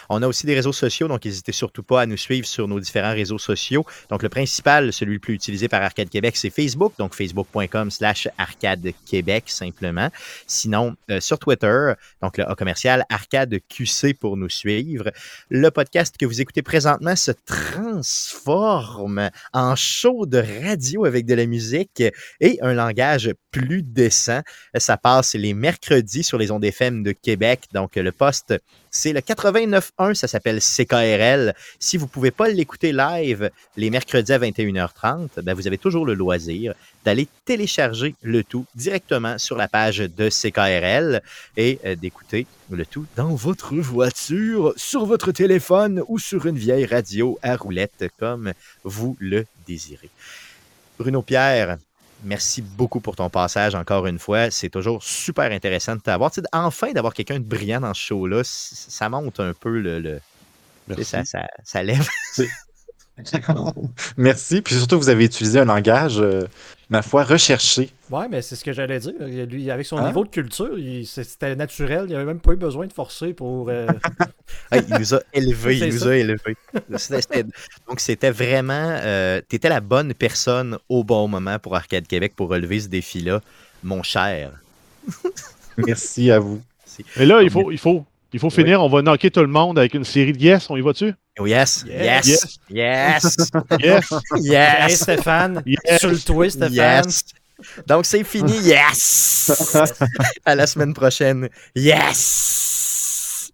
On 0.08 0.22
a 0.22 0.26
aussi 0.26 0.46
des 0.46 0.54
réseaux 0.54 0.72
sociaux, 0.72 1.08
donc 1.08 1.24
n'hésitez 1.24 1.52
surtout 1.52 1.82
pas 1.82 2.02
à 2.02 2.06
nous 2.06 2.16
suivre 2.16 2.46
sur 2.46 2.66
nos 2.68 2.80
différents 2.80 3.12
réseaux 3.12 3.38
sociaux. 3.38 3.84
Donc 4.08 4.22
le 4.22 4.28
principal, 4.28 4.92
celui 4.92 5.14
le 5.14 5.18
plus 5.18 5.34
utilisé 5.34 5.68
par 5.68 5.82
Arcade 5.82 6.08
Québec, 6.08 6.36
c'est 6.36 6.50
Facebook, 6.50 6.94
donc 6.98 7.14
facebook.com 7.14 7.90
slash 7.90 8.28
Arcade 8.38 8.92
Québec 9.06 9.44
simplement. 9.46 10.08
Sinon, 10.46 10.96
euh, 11.10 11.20
sur 11.20 11.38
Twitter, 11.38 11.92
donc 12.22 12.38
le 12.38 12.54
commercial 12.54 13.04
Arcade 13.10 13.58
QC 13.68 14.14
pour 14.14 14.36
nous 14.36 14.48
suivre. 14.48 15.10
Le 15.50 15.70
podcast 15.70 16.16
que 16.18 16.24
vous 16.24 16.40
écoutez 16.40 16.62
présentement 16.62 17.16
se 17.16 17.32
transforme 17.32 17.93
en 19.52 19.76
show 19.76 20.26
de 20.26 20.44
radio 20.64 21.04
avec 21.04 21.26
de 21.26 21.34
la 21.34 21.46
musique 21.46 22.02
et 22.40 22.58
un 22.62 22.74
langage 22.74 23.32
plus 23.50 23.82
décent. 23.82 24.42
Ça 24.76 24.96
passe 24.96 25.34
les 25.34 25.54
mercredis 25.54 26.24
sur 26.24 26.38
les 26.38 26.50
ondes 26.50 26.64
FM 26.64 27.02
de 27.02 27.12
Québec. 27.12 27.62
Donc, 27.72 27.96
le 27.96 28.12
poste, 28.12 28.54
c'est 28.90 29.12
le 29.12 29.20
89.1, 29.20 30.14
ça 30.14 30.28
s'appelle 30.28 30.60
CKRL. 30.60 31.54
Si 31.78 31.96
vous 31.96 32.06
ne 32.06 32.10
pouvez 32.10 32.30
pas 32.30 32.48
l'écouter 32.48 32.92
live 32.92 33.50
les 33.76 33.90
mercredis 33.90 34.32
à 34.32 34.38
21h30, 34.38 35.42
ben, 35.42 35.54
vous 35.54 35.66
avez 35.66 35.78
toujours 35.78 36.06
le 36.06 36.14
loisir 36.14 36.74
d'aller 37.04 37.28
télécharger 37.44 38.14
le 38.22 38.44
tout 38.44 38.66
directement 38.74 39.38
sur 39.38 39.56
la 39.56 39.68
page 39.68 39.98
de 39.98 40.28
CKRL 40.28 41.22
et 41.56 41.78
euh, 41.84 41.94
d'écouter 41.96 42.46
le 42.70 42.86
tout 42.86 43.06
dans 43.16 43.34
votre 43.34 43.74
voiture, 43.76 44.72
sur 44.76 45.06
votre 45.06 45.32
téléphone 45.32 46.02
ou 46.08 46.18
sur 46.18 46.46
une 46.46 46.56
vieille 46.56 46.86
radio 46.86 47.38
à 47.42 47.56
roulette 47.56 48.06
comme 48.18 48.52
vous 48.84 49.16
le 49.20 49.46
désirez. 49.66 50.10
Bruno 50.98 51.22
Pierre, 51.22 51.76
merci 52.24 52.62
beaucoup 52.62 53.00
pour 53.00 53.16
ton 53.16 53.28
passage 53.30 53.74
encore 53.74 54.06
une 54.06 54.18
fois. 54.18 54.50
C'est 54.50 54.70
toujours 54.70 55.02
super 55.02 55.50
intéressant 55.52 55.96
de 55.96 56.00
t'avoir. 56.00 56.30
Tu 56.30 56.40
sais, 56.40 56.46
enfin, 56.52 56.92
d'avoir 56.92 57.12
quelqu'un 57.14 57.38
de 57.38 57.44
brillant 57.44 57.80
dans 57.80 57.94
ce 57.94 58.00
show-là, 58.00 58.42
ça 58.44 59.08
monte 59.08 59.40
un 59.40 59.52
peu 59.52 59.78
le. 59.78 60.00
le- 60.00 60.20
ça, 61.02 61.24
ça, 61.24 61.46
ça 61.64 61.82
lève. 61.82 62.06
Merci. 64.16 64.60
Puis 64.60 64.74
surtout, 64.74 64.98
vous 64.98 65.08
avez 65.08 65.24
utilisé 65.24 65.60
un 65.60 65.64
langage, 65.66 66.18
euh, 66.18 66.42
ma 66.90 67.00
foi, 67.02 67.22
recherché. 67.24 67.90
Ouais, 68.10 68.28
mais 68.28 68.42
c'est 68.42 68.56
ce 68.56 68.64
que 68.64 68.72
j'allais 68.72 68.98
dire. 68.98 69.12
Lui, 69.48 69.70
avec 69.70 69.86
son 69.86 69.98
Hein? 69.98 70.08
niveau 70.08 70.24
de 70.24 70.30
culture, 70.30 70.76
c'était 71.04 71.54
naturel. 71.56 72.02
Il 72.06 72.08
n'y 72.10 72.14
avait 72.16 72.24
même 72.24 72.40
pas 72.40 72.52
eu 72.52 72.56
besoin 72.56 72.86
de 72.86 72.92
forcer 72.92 73.32
pour. 73.32 73.68
euh, 73.68 73.86
Hey, 74.72 74.82
il 74.88 74.98
nous 74.98 75.14
a 75.14 75.20
élevés, 75.32 75.78
il 75.78 75.92
nous 75.92 75.98
ça. 76.00 76.08
a 76.10 76.14
élevés. 76.16 76.56
Donc, 77.88 78.00
c'était 78.00 78.30
vraiment. 78.30 78.98
tu 79.48 79.56
étais 79.56 79.68
la 79.68 79.80
bonne 79.80 80.12
personne 80.14 80.78
au 80.88 81.04
bon 81.04 81.28
moment 81.28 81.58
pour 81.58 81.76
Arcade 81.76 82.06
Québec 82.06 82.32
pour 82.36 82.48
relever 82.48 82.80
ce 82.80 82.88
défi-là, 82.88 83.40
mon 83.82 84.02
cher. 84.02 84.50
Merci 85.76 86.30
à 86.30 86.38
vous. 86.40 86.60
Mais 87.16 87.26
là, 87.26 87.42
il 87.42 87.50
faut, 87.50 87.70
il 87.72 87.78
faut, 87.78 88.04
il 88.32 88.38
faut 88.40 88.50
finir. 88.50 88.82
On 88.82 88.88
va 88.88 89.02
knocker 89.02 89.30
tout 89.30 89.40
le 89.40 89.46
monde 89.48 89.78
avec 89.78 89.94
une 89.94 90.04
série 90.04 90.32
de 90.32 90.38
yes. 90.40 90.68
On 90.70 90.76
y 90.76 90.80
va-tu? 90.80 91.12
Oh, 91.38 91.46
yes, 91.46 91.84
yes, 91.86 92.26
Yes. 92.26 92.58
yes, 92.70 93.36
Yes. 93.80 94.06
Hey, 94.38 94.40
yes, 94.40 95.00
Stéphane, 95.02 95.62
Yes. 95.66 96.00
sur 96.00 96.10
le 96.10 96.18
twist, 96.18 96.56
Stéphane. 96.58 97.06
yes. 97.06 97.24
Donc, 97.86 98.04
c'est 98.06 98.22
fini, 98.24 98.52
yes! 98.62 99.50
À 100.44 100.54
la 100.54 100.66
semaine 100.66 100.92
prochaine, 100.94 101.48
yes! 101.74 103.50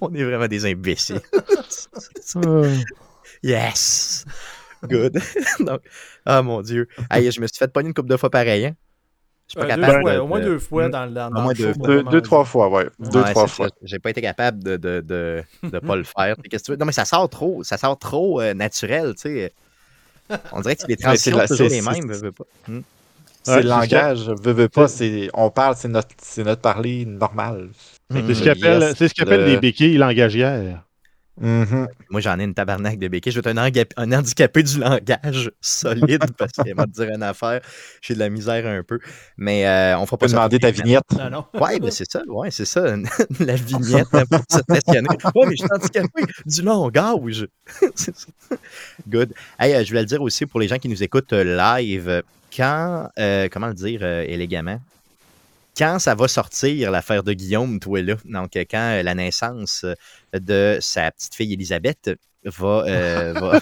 On 0.00 0.12
est 0.14 0.24
vraiment 0.24 0.48
des 0.48 0.64
imbéciles. 0.66 1.20
Yes! 3.42 4.24
Good. 4.82 5.20
Donc, 5.60 5.80
ah 6.24 6.42
mon 6.42 6.62
Dieu. 6.62 6.88
Hey, 7.10 7.30
je 7.30 7.40
me 7.40 7.46
suis 7.46 7.58
fait 7.58 7.68
pogner 7.72 7.88
une 7.88 7.94
couple 7.94 8.08
de 8.08 8.16
fois 8.16 8.30
pareil. 8.30 8.66
Hein? 8.66 8.74
Je 9.48 9.52
suis 9.52 9.58
pas 9.60 9.64
Euh, 9.72 9.76
deux 9.76 9.80
capable. 9.82 10.00
fois, 10.02 10.12
de- 10.14 10.18
au 10.18 10.26
moins 10.26 10.40
de- 10.40 10.44
deux 10.44 10.58
fois 10.58 10.88
Hmm. 10.88 10.90
dans, 10.90 11.28
Au 11.28 11.30
moins 11.42 11.52
le 11.52 11.54
deux 11.58 11.72
show. 11.72 11.78
Deux, 11.86 12.02
deux, 12.02 12.20
trois 12.20 12.44
fois, 12.44 12.68
ouais. 12.68 12.88
Deux, 12.98 13.20
Ouais, 13.22 13.30
trois 13.30 13.46
fois. 13.46 13.68
J'ai 13.82 13.98
pas 14.00 14.10
été 14.10 14.20
capable 14.20 14.62
de 14.64 14.76
de, 14.76 15.00
de, 15.00 15.42
de 15.62 15.78
pas 15.78 15.94
le 15.96 16.02
faire. 16.04 16.34
Qu'est-ce 16.50 16.62
que 16.62 16.66
tu 16.66 16.70
veux? 16.72 16.76
Non, 16.76 16.86
mais 16.86 16.92
ça 16.92 17.04
sort 17.04 17.28
trop. 17.28 17.62
Ça 17.62 17.76
sort 17.78 17.96
trop 17.98 18.40
euh, 18.40 18.54
naturel, 18.54 19.14
tu 19.14 19.22
sais. 19.22 19.52
On 20.52 20.60
dirait 20.60 20.74
que 20.74 20.82
les 20.88 20.96
transitions 20.96 21.38
sont 21.38 21.46
toujours 21.46 21.68
les 21.68 21.80
mêmes. 21.80 22.08
veux, 22.08 22.16
veux 22.18 22.32
pas. 22.32 22.44
Hmm. 22.66 22.80
C'est 23.44 23.52
Ouais, 23.54 23.62
le 23.62 23.68
langage, 23.68 24.28
veux, 24.42 24.52
veux 24.52 24.68
pas, 24.68 24.88
c'est, 24.88 25.30
on 25.32 25.50
parle, 25.50 25.76
c'est 25.76 25.86
notre, 25.86 26.08
c'est 26.20 26.42
notre 26.42 26.60
parler 26.62 27.04
normal. 27.06 27.68
Hmm. 28.10 28.16
C'est 28.26 28.34
ce 28.34 28.40
qu'ils 28.42 28.50
appellent, 28.50 28.80
Yes, 28.82 28.94
c'est 28.98 29.06
ce 29.06 29.14
qu'ils 29.14 29.22
appellent 29.22 29.40
le- 29.44 29.46
des 29.46 29.58
béquilles 29.58 29.96
langagières. 29.98 30.82
Mhm. 31.40 31.88
Moi, 32.10 32.20
j'en 32.20 32.38
ai 32.38 32.44
une 32.44 32.54
tabarnak 32.54 32.98
de 32.98 33.08
béquille. 33.08 33.32
Je 33.32 33.40
vais 33.40 33.50
être 33.50 33.92
un, 33.96 34.12
handicapé 34.12 34.62
du 34.62 34.78
langage 34.78 35.50
solide 35.60 36.24
parce 36.38 36.52
qu'il 36.52 36.74
va 36.74 36.84
te 36.84 36.90
dire 36.90 37.08
une 37.14 37.22
affaire. 37.22 37.60
J'ai 38.00 38.14
de 38.14 38.18
la 38.18 38.28
misère 38.28 38.66
un 38.66 38.82
peu. 38.82 38.98
Mais 39.36 39.66
euh, 39.66 39.98
on 39.98 40.06
fera 40.06 40.16
pas 40.16 40.28
demander 40.28 40.58
ta 40.58 40.70
vignette. 40.70 41.02
Non, 41.18 41.30
non. 41.30 41.44
Ouais, 41.60 41.78
ben 41.78 41.90
c'est 41.90 42.10
ça, 42.10 42.22
ouais, 42.26 42.50
c'est 42.50 42.64
ça. 42.64 42.84
La 43.40 43.54
vignette 43.54 44.08
hein, 44.12 44.24
pour 44.30 44.40
se 44.50 44.58
stationner. 44.58 45.08
Ouais, 45.34 45.46
mais 45.46 45.56
je 45.56 45.64
suis 45.64 45.72
handicapé 45.72 46.22
du 46.46 46.62
langage. 46.62 47.46
C'est 47.94 48.16
ça. 48.16 48.56
Good. 49.08 49.32
Hey, 49.58 49.74
euh, 49.74 49.82
je 49.84 49.88
voulais 49.88 50.00
le 50.00 50.06
dire 50.06 50.22
aussi 50.22 50.46
pour 50.46 50.60
les 50.60 50.68
gens 50.68 50.78
qui 50.78 50.88
nous 50.88 51.02
écoutent 51.02 51.32
euh, 51.32 51.56
live, 51.56 52.22
quand, 52.54 53.08
euh, 53.18 53.48
comment 53.50 53.68
le 53.68 53.74
dire 53.74 54.00
euh, 54.02 54.24
élégamment, 54.26 54.80
quand 55.76 55.98
ça 55.98 56.14
va 56.14 56.28
sortir 56.28 56.90
l'affaire 56.90 57.22
de 57.22 57.32
Guillaume, 57.32 57.80
toi 57.80 58.02
là, 58.02 58.16
donc 58.24 58.56
euh, 58.56 58.64
quand 58.70 58.98
euh, 58.98 59.02
la 59.02 59.14
naissance 59.14 59.84
euh, 59.84 59.94
de 60.38 60.78
sa 60.80 61.10
petite 61.10 61.34
fille 61.34 61.52
Elisabeth 61.52 62.10
va, 62.44 62.84
euh, 62.86 63.34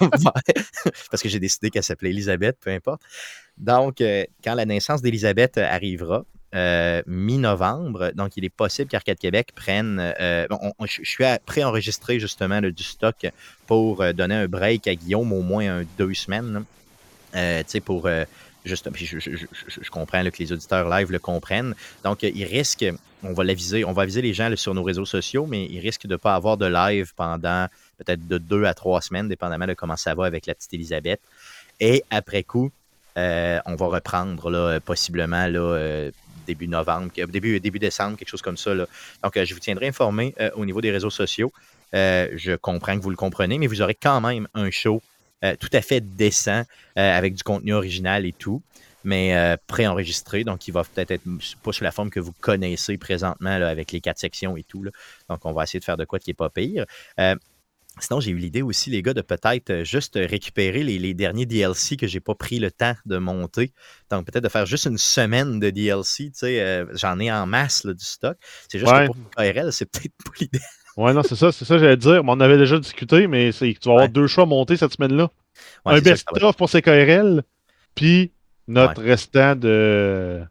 parce 1.10 1.22
que 1.22 1.28
j'ai 1.28 1.40
décidé 1.40 1.70
qu'elle 1.70 1.82
s'appelait 1.82 2.10
Elisabeth, 2.10 2.56
peu 2.60 2.70
importe. 2.70 3.02
Donc, 3.56 4.02
quand 4.42 4.54
la 4.54 4.64
naissance 4.66 5.00
d'Elisabeth 5.00 5.58
arrivera, 5.58 6.24
euh, 6.56 7.02
mi-novembre. 7.06 8.12
Donc, 8.14 8.36
il 8.36 8.44
est 8.44 8.50
possible 8.50 8.88
qu'Arcade 8.90 9.18
Québec 9.18 9.50
prenne. 9.54 9.98
euh, 10.20 10.46
on- 10.50 10.72
on- 10.78 10.86
je 10.86 11.00
suis 11.04 11.24
à 11.24 11.38
préenregistrer 11.44 12.20
justement 12.20 12.60
là, 12.60 12.70
du 12.70 12.82
stock 12.84 13.26
pour 13.66 14.02
euh, 14.02 14.12
donner 14.12 14.34
un 14.36 14.46
break 14.46 14.86
à 14.86 14.94
Guillaume 14.94 15.32
au 15.32 15.42
moins 15.42 15.80
un, 15.80 15.84
deux 15.98 16.14
semaines. 16.14 16.64
tu 17.32 17.38
sais, 17.66 17.80
pour. 17.80 18.08
Juste, 18.64 18.90
puis 18.90 19.06
je, 19.06 19.18
je- 19.18 19.30
je- 19.36 19.46
je- 19.82 19.90
comprends 19.90 20.22
que 20.24 20.38
les 20.38 20.52
auditeurs 20.52 20.88
live 20.88 21.12
le 21.12 21.18
comprennent. 21.18 21.74
Donc, 22.02 22.24
euh, 22.24 22.30
il 22.34 22.44
risque, 22.44 22.84
on 23.22 23.32
va 23.32 23.44
l'aviser, 23.44 23.84
on 23.84 23.92
va 23.92 24.02
aviser 24.02 24.22
les 24.22 24.32
gens 24.34 24.50
sur 24.56 24.74
nos 24.74 24.82
réseaux 24.82 25.04
sociaux, 25.04 25.46
mais 25.46 25.66
il 25.66 25.80
risque 25.80 26.06
de 26.06 26.12
ne 26.12 26.16
pas 26.16 26.34
avoir 26.34 26.56
de 26.56 26.66
live 26.66 27.12
pendant 27.14 27.68
peut-être 27.98 28.26
de 28.26 28.38
deux 28.38 28.64
à 28.64 28.74
trois 28.74 29.00
semaines, 29.00 29.28
dépendamment 29.28 29.66
de 29.66 29.74
comment 29.74 29.96
ça 29.96 30.14
va 30.14 30.24
avec 30.26 30.46
la 30.46 30.54
petite 30.54 30.72
Elisabeth. 30.74 31.20
Et 31.80 32.04
après 32.10 32.42
coup, 32.42 32.70
euh, 33.16 33.58
on 33.66 33.76
va 33.76 33.86
reprendre 33.86 34.50
là, 34.50 34.80
possiblement 34.80 35.46
là, 35.46 35.60
euh, 35.60 36.10
début 36.46 36.68
novembre, 36.68 37.10
début, 37.28 37.60
début 37.60 37.78
décembre, 37.78 38.16
quelque 38.16 38.28
chose 38.28 38.42
comme 38.42 38.56
ça. 38.56 38.74
là. 38.74 38.86
Donc, 39.22 39.38
je 39.42 39.54
vous 39.54 39.60
tiendrai 39.60 39.88
informé 39.88 40.34
au 40.56 40.64
niveau 40.66 40.80
des 40.80 40.90
réseaux 40.90 41.10
sociaux. 41.10 41.52
Je 41.92 42.56
comprends 42.56 42.96
que 42.98 43.02
vous 43.02 43.10
le 43.10 43.16
comprenez, 43.16 43.58
mais 43.58 43.66
vous 43.66 43.80
aurez 43.80 43.94
quand 43.94 44.20
même 44.20 44.48
un 44.54 44.70
show 44.70 45.00
euh, 45.44 45.54
tout 45.60 45.68
à 45.72 45.82
fait 45.82 46.00
décent 46.00 46.62
euh, 46.98 47.16
avec 47.18 47.34
du 47.34 47.42
contenu 47.42 47.74
original 47.74 48.24
et 48.26 48.32
tout, 48.32 48.62
mais 49.04 49.36
euh, 49.36 49.56
préenregistré. 49.66 50.42
Donc, 50.44 50.66
il 50.66 50.72
va 50.72 50.82
peut-être 50.84 51.10
être 51.10 51.24
pas 51.62 51.72
sous 51.72 51.84
la 51.84 51.92
forme 51.92 52.10
que 52.10 52.20
vous 52.20 52.32
connaissez 52.40 52.96
présentement 52.98 53.58
là, 53.58 53.68
avec 53.68 53.92
les 53.92 54.00
quatre 54.00 54.18
sections 54.18 54.56
et 54.56 54.62
tout. 54.64 54.82
là. 54.82 54.90
Donc, 55.28 55.44
on 55.44 55.52
va 55.52 55.64
essayer 55.64 55.80
de 55.80 55.84
faire 55.84 55.96
de 55.98 56.04
quoi 56.04 56.18
qui 56.18 56.30
n'est 56.30 56.34
pas 56.34 56.50
pire. 56.50 56.86
Sinon, 58.00 58.18
j'ai 58.18 58.32
eu 58.32 58.38
l'idée 58.38 58.62
aussi, 58.62 58.90
les 58.90 59.02
gars, 59.02 59.14
de 59.14 59.20
peut-être 59.20 59.84
juste 59.84 60.14
récupérer 60.16 60.82
les, 60.82 60.98
les 60.98 61.14
derniers 61.14 61.46
DLC 61.46 61.96
que 61.96 62.08
j'ai 62.08 62.18
pas 62.18 62.34
pris 62.34 62.58
le 62.58 62.72
temps 62.72 62.94
de 63.06 63.18
monter. 63.18 63.72
Donc, 64.10 64.26
peut-être 64.26 64.42
de 64.42 64.48
faire 64.48 64.66
juste 64.66 64.86
une 64.86 64.98
semaine 64.98 65.60
de 65.60 65.70
DLC. 65.70 66.24
Tu 66.24 66.30
sais, 66.34 66.60
euh, 66.60 66.86
j'en 66.96 67.20
ai 67.20 67.30
en 67.30 67.46
masse 67.46 67.84
là, 67.84 67.92
du 67.94 68.04
stock. 68.04 68.36
C'est 68.68 68.80
juste 68.80 68.90
Ouais. 68.90 69.06
que 69.06 69.12
pour 69.12 69.16
KRL, 69.36 69.72
c'est 69.72 69.86
peut-être 69.86 70.12
pas 70.24 70.32
l'idée. 70.40 70.58
Ouais, 70.96 71.12
non, 71.12 71.22
c'est 71.22 71.36
ça, 71.36 71.50
c'est 71.52 71.64
ça, 71.64 71.78
j'allais 71.78 71.96
dire. 71.96 72.22
Mais 72.24 72.30
on 72.32 72.40
avait 72.40 72.58
déjà 72.58 72.78
discuté, 72.78 73.26
mais 73.26 73.52
c'est 73.52 73.72
que 73.74 73.78
tu 73.80 73.88
vas 73.88 73.94
avoir 73.94 74.04
Ouais. 74.06 74.12
deux 74.12 74.26
choix 74.26 74.46
montés 74.46 74.76
cette 74.76 74.92
semaine-là. 74.92 75.28
Ouais, 75.86 75.94
un 75.96 76.00
best-of 76.00 76.56
pour 76.56 76.68
CKRL, 76.70 77.42
puis 77.94 78.32
notre 78.68 79.02
restant 79.02 79.56
de. 79.56 80.42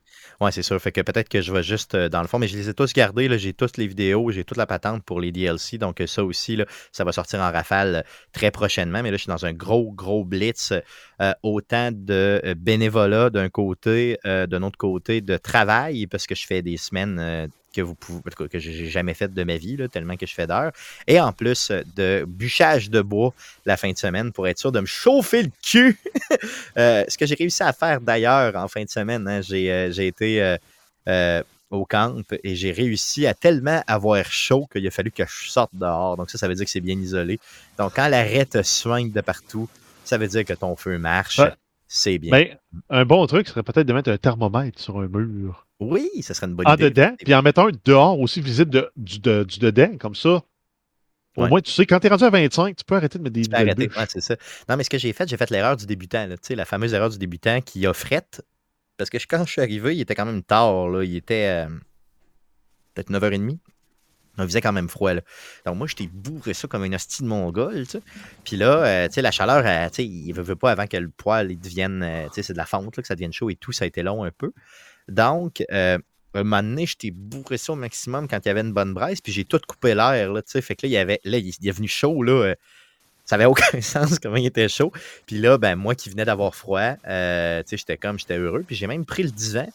Ouais, 0.41 0.51
c'est 0.51 0.63
sûr. 0.63 0.77
Fait 0.81 0.91
que 0.91 0.99
peut-être 0.99 1.29
que 1.29 1.41
je 1.41 1.53
vais 1.53 1.63
juste, 1.63 1.95
euh, 1.95 2.09
dans 2.09 2.21
le 2.21 2.27
fond, 2.27 2.37
mais 2.37 2.47
je 2.49 2.57
les 2.57 2.67
ai 2.67 2.73
tous 2.73 2.91
gardés. 2.91 3.29
là. 3.29 3.37
J'ai 3.37 3.53
toutes 3.53 3.77
les 3.77 3.87
vidéos, 3.87 4.29
j'ai 4.31 4.43
toute 4.43 4.57
la 4.57 4.65
patente 4.65 5.01
pour 5.03 5.21
les 5.21 5.31
DLC. 5.31 5.77
Donc, 5.77 6.01
euh, 6.01 6.07
ça 6.07 6.23
aussi, 6.25 6.57
là, 6.57 6.65
ça 6.91 7.05
va 7.05 7.13
sortir 7.13 7.39
en 7.39 7.49
rafale 7.51 7.95
euh, 7.95 8.01
très 8.33 8.51
prochainement. 8.51 9.01
Mais 9.03 9.11
là, 9.11 9.15
je 9.17 9.21
suis 9.21 9.29
dans 9.29 9.45
un 9.45 9.53
gros, 9.53 9.91
gros 9.93 10.25
blitz. 10.25 10.73
euh, 11.21 11.33
autant 11.43 11.91
de 11.93 12.55
bénévolat 12.57 13.29
d'un 13.29 13.47
côté, 13.49 14.17
euh, 14.25 14.45
d'un 14.45 14.63
autre 14.63 14.77
côté, 14.77 15.21
de 15.21 15.37
travail, 15.37 16.07
parce 16.07 16.27
que 16.27 16.35
je 16.35 16.45
fais 16.45 16.61
des 16.61 16.75
semaines 16.77 17.19
euh, 17.19 17.47
que 17.73 17.81
vous 17.81 17.95
pouvez, 17.95 18.19
en 18.19 18.29
tout 18.29 18.43
cas, 18.43 18.47
que 18.47 18.59
j'ai 18.59 18.89
jamais 18.89 19.13
faites 19.13 19.33
de 19.33 19.43
ma 19.43 19.57
vie, 19.57 19.75
là, 19.75 19.87
tellement 19.87 20.15
que 20.15 20.25
je 20.25 20.33
fais 20.33 20.47
d'heures. 20.47 20.71
Et 21.07 21.19
en 21.19 21.33
plus 21.33 21.71
euh, 21.71 21.81
de 21.95 22.25
bûchage 22.27 22.89
de 22.89 23.01
bois 23.01 23.33
la 23.65 23.77
fin 23.77 23.91
de 23.91 23.97
semaine 23.97 24.31
pour 24.31 24.47
être 24.47 24.59
sûr 24.59 24.71
de 24.71 24.79
me 24.79 24.85
chauffer 24.85 25.43
le 25.43 25.51
cul. 25.61 25.97
Euh, 26.77 27.03
ce 27.07 27.17
que 27.17 27.25
j'ai 27.25 27.35
réussi 27.35 27.61
à 27.63 27.71
faire 27.73 28.01
d'ailleurs 28.01 28.55
en 28.55 28.67
fin 28.67 28.83
de 28.83 28.89
semaine, 28.89 29.27
hein, 29.27 29.41
j'ai 29.41 29.71
euh, 29.71 29.91
j'ai 29.91 30.07
été 30.07 30.57
euh, 31.07 31.43
au 31.69 31.85
camp 31.85 32.23
et 32.43 32.55
j'ai 32.55 32.71
réussi 32.71 33.25
à 33.27 33.33
tellement 33.33 33.81
avoir 33.87 34.25
chaud 34.25 34.67
qu'il 34.71 34.85
a 34.87 34.91
fallu 34.91 35.11
que 35.11 35.23
je 35.25 35.49
sorte 35.49 35.71
dehors. 35.73 36.17
Donc 36.17 36.29
ça, 36.29 36.37
ça 36.37 36.47
veut 36.47 36.55
dire 36.55 36.65
que 36.65 36.71
c'est 36.71 36.81
bien 36.81 36.97
isolé. 36.97 37.39
Donc 37.77 37.93
quand 37.95 38.07
l'arrêt 38.07 38.45
te 38.45 38.61
soigne 38.63 39.11
de 39.11 39.21
partout, 39.21 39.69
ça 40.03 40.17
veut 40.17 40.27
dire 40.27 40.45
que 40.45 40.53
ton 40.53 40.75
feu 40.75 40.97
marche. 40.97 41.39
Ouais. 41.39 41.53
C'est 41.87 42.17
bien. 42.17 42.31
Ben, 42.31 42.57
un 42.89 43.05
bon 43.05 43.25
truc 43.27 43.47
serait 43.47 43.63
peut-être 43.63 43.85
de 43.85 43.93
mettre 43.93 44.09
un 44.09 44.17
thermomètre 44.17 44.79
sur 44.79 44.99
un 44.99 45.07
mur. 45.07 45.67
Oui, 45.83 46.09
ce 46.21 46.33
serait 46.33 46.47
une 46.47 46.55
bonne 46.55 46.67
En 46.67 46.73
idée. 46.75 46.89
dedans, 46.89 47.15
puis 47.23 47.33
en 47.35 47.41
mettant 47.41 47.67
un 47.67 47.71
dehors 47.85 48.19
aussi, 48.19 48.41
visite 48.41 48.69
de, 48.69 48.89
du, 48.95 49.19
de- 49.19 49.43
du 49.43 49.59
dedans, 49.59 49.97
comme 49.99 50.15
ça. 50.15 50.41
Au 51.35 51.43
Ouais. 51.43 51.49
moins, 51.49 51.61
tu 51.61 51.71
sais, 51.71 51.85
quand 51.87 51.99
tu 51.99 52.05
es 52.07 52.09
rendu 52.11 52.23
à 52.25 52.29
25, 52.29 52.75
tu 52.75 52.83
peux 52.85 52.95
arrêter 52.95 53.17
de 53.17 53.23
mettre 53.23 53.33
des 53.33 53.41
Tu 53.41 53.49
peux 53.49 53.55
nouvelles 53.57 53.69
arrêter. 53.69 53.87
bûches. 53.87 53.97
Ouais, 53.97 54.05
c'est 54.07 54.21
ça. 54.21 54.35
Non, 54.69 54.77
mais 54.77 54.83
ce 54.83 54.89
que 54.89 54.99
j'ai 54.99 55.13
fait, 55.13 55.27
j'ai 55.27 55.37
fait 55.37 55.49
l'erreur 55.49 55.75
du 55.77 55.85
débutant. 55.87 56.27
là. 56.27 56.35
La 56.51 56.65
fameuse 56.65 56.93
erreur 56.93 57.09
du 57.09 57.17
débutant 57.17 57.59
qui 57.61 57.87
a 57.87 57.93
frette. 57.93 58.43
Parce 58.97 59.09
que 59.09 59.17
quand 59.27 59.43
je 59.45 59.51
suis 59.51 59.61
arrivé, 59.61 59.95
il 59.95 60.01
était 60.01 60.13
quand 60.13 60.25
même 60.25 60.43
tard. 60.43 60.87
Là. 60.89 61.03
Il 61.03 61.15
était 61.15 61.65
euh, 61.65 61.69
peut-être 62.93 63.09
9h30. 63.09 63.57
Il 64.37 64.43
faisait 64.45 64.61
quand 64.61 64.71
même 64.73 64.89
froid. 64.89 65.13
Là. 65.13 65.21
Donc 65.65 65.77
moi, 65.77 65.87
j'étais 65.87 66.07
bourré 66.07 66.53
ça 66.53 66.67
comme 66.67 66.83
une 66.85 66.93
hostie 66.95 67.23
de 67.23 67.27
mongol. 67.27 67.83
Puis 68.43 68.55
là, 68.57 68.83
euh, 68.85 69.07
tu 69.07 69.13
sais, 69.15 69.21
la 69.23 69.31
chaleur, 69.31 69.63
euh, 69.65 69.89
tu 69.89 69.95
sais, 69.95 70.05
il 70.05 70.33
ne 70.35 70.41
veut 70.41 70.55
pas 70.55 70.71
avant 70.71 70.85
que 70.87 70.97
le 70.97 71.09
poêle 71.09 71.51
il 71.51 71.59
devienne. 71.59 72.07
tu 72.27 72.35
sais, 72.35 72.43
c'est 72.43 72.53
de 72.53 72.57
la 72.59 72.65
fonte, 72.67 72.95
là, 72.97 73.01
que 73.01 73.07
ça 73.07 73.15
devienne 73.15 73.33
chaud 73.33 73.49
et 73.49 73.55
tout. 73.55 73.71
Ça 73.71 73.85
a 73.85 73.87
été 73.87 74.03
long 74.03 74.23
un 74.23 74.31
peu. 74.31 74.51
Donc, 75.07 75.63
euh, 75.71 75.97
un 76.33 76.43
moment 76.43 76.63
donné, 76.63 76.85
j'étais 76.85 77.11
bourré 77.11 77.57
ça 77.57 77.73
au 77.73 77.75
maximum 77.75 78.27
quand 78.27 78.39
il 78.43 78.47
y 78.47 78.51
avait 78.51 78.61
une 78.61 78.73
bonne 78.73 78.93
braise, 78.93 79.21
puis 79.21 79.31
j'ai 79.31 79.45
tout 79.45 79.59
coupé 79.67 79.93
l'air, 79.93 80.33
là, 80.33 80.41
tu 80.41 80.51
sais. 80.51 80.61
Fait 80.61 80.75
que 80.75 80.85
là, 80.85 80.91
il 80.91 80.97
avait, 80.97 81.19
là, 81.23 81.37
il 81.37 81.49
est 81.49 81.71
venu 81.71 81.87
chaud, 81.87 82.23
là. 82.23 82.31
euh, 82.31 82.55
ça 83.25 83.35
avait 83.35 83.45
aucun 83.45 83.81
sens 83.81 84.19
comment 84.19 84.35
il 84.35 84.45
était 84.45 84.69
chaud. 84.69 84.91
Puis 85.25 85.37
là, 85.37 85.57
ben, 85.57 85.75
moi 85.75 85.95
qui 85.95 86.09
venais 86.09 86.25
d'avoir 86.25 86.55
froid, 86.55 86.95
euh, 87.07 87.61
tu 87.63 87.69
sais, 87.69 87.77
j'étais 87.77 87.97
comme, 87.97 88.19
j'étais 88.19 88.37
heureux. 88.37 88.63
Puis 88.65 88.75
j'ai 88.75 88.87
même 88.87 89.05
pris 89.05 89.23
le 89.23 89.31
divan, 89.31 89.67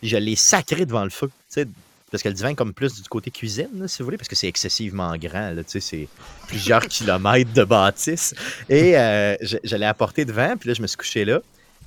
puis 0.00 0.08
je 0.08 0.16
l'ai 0.16 0.36
sacré 0.36 0.86
devant 0.86 1.04
le 1.04 1.10
feu, 1.10 1.28
tu 1.28 1.34
sais. 1.48 1.68
Parce 2.10 2.24
que 2.24 2.28
le 2.28 2.34
divan 2.34 2.48
est 2.48 2.54
comme 2.56 2.74
plus 2.74 3.00
du 3.00 3.08
côté 3.08 3.30
cuisine, 3.30 3.86
si 3.86 3.98
vous 3.98 4.04
voulez, 4.04 4.16
parce 4.16 4.28
que 4.28 4.34
c'est 4.34 4.48
excessivement 4.48 5.16
grand, 5.16 5.54
tu 5.58 5.62
sais, 5.68 5.80
c'est 5.80 6.08
plusieurs 6.48 6.84
kilomètres 6.88 7.52
de 7.52 7.62
bâtisse. 7.62 8.34
Et 8.68 8.98
euh, 8.98 9.36
je, 9.40 9.58
je 9.62 9.76
l'ai 9.76 10.24
devant, 10.24 10.56
puis 10.56 10.68
là, 10.68 10.74
je 10.74 10.82
me 10.82 10.88
suis 10.88 10.96
couché 10.96 11.24
là. 11.24 11.40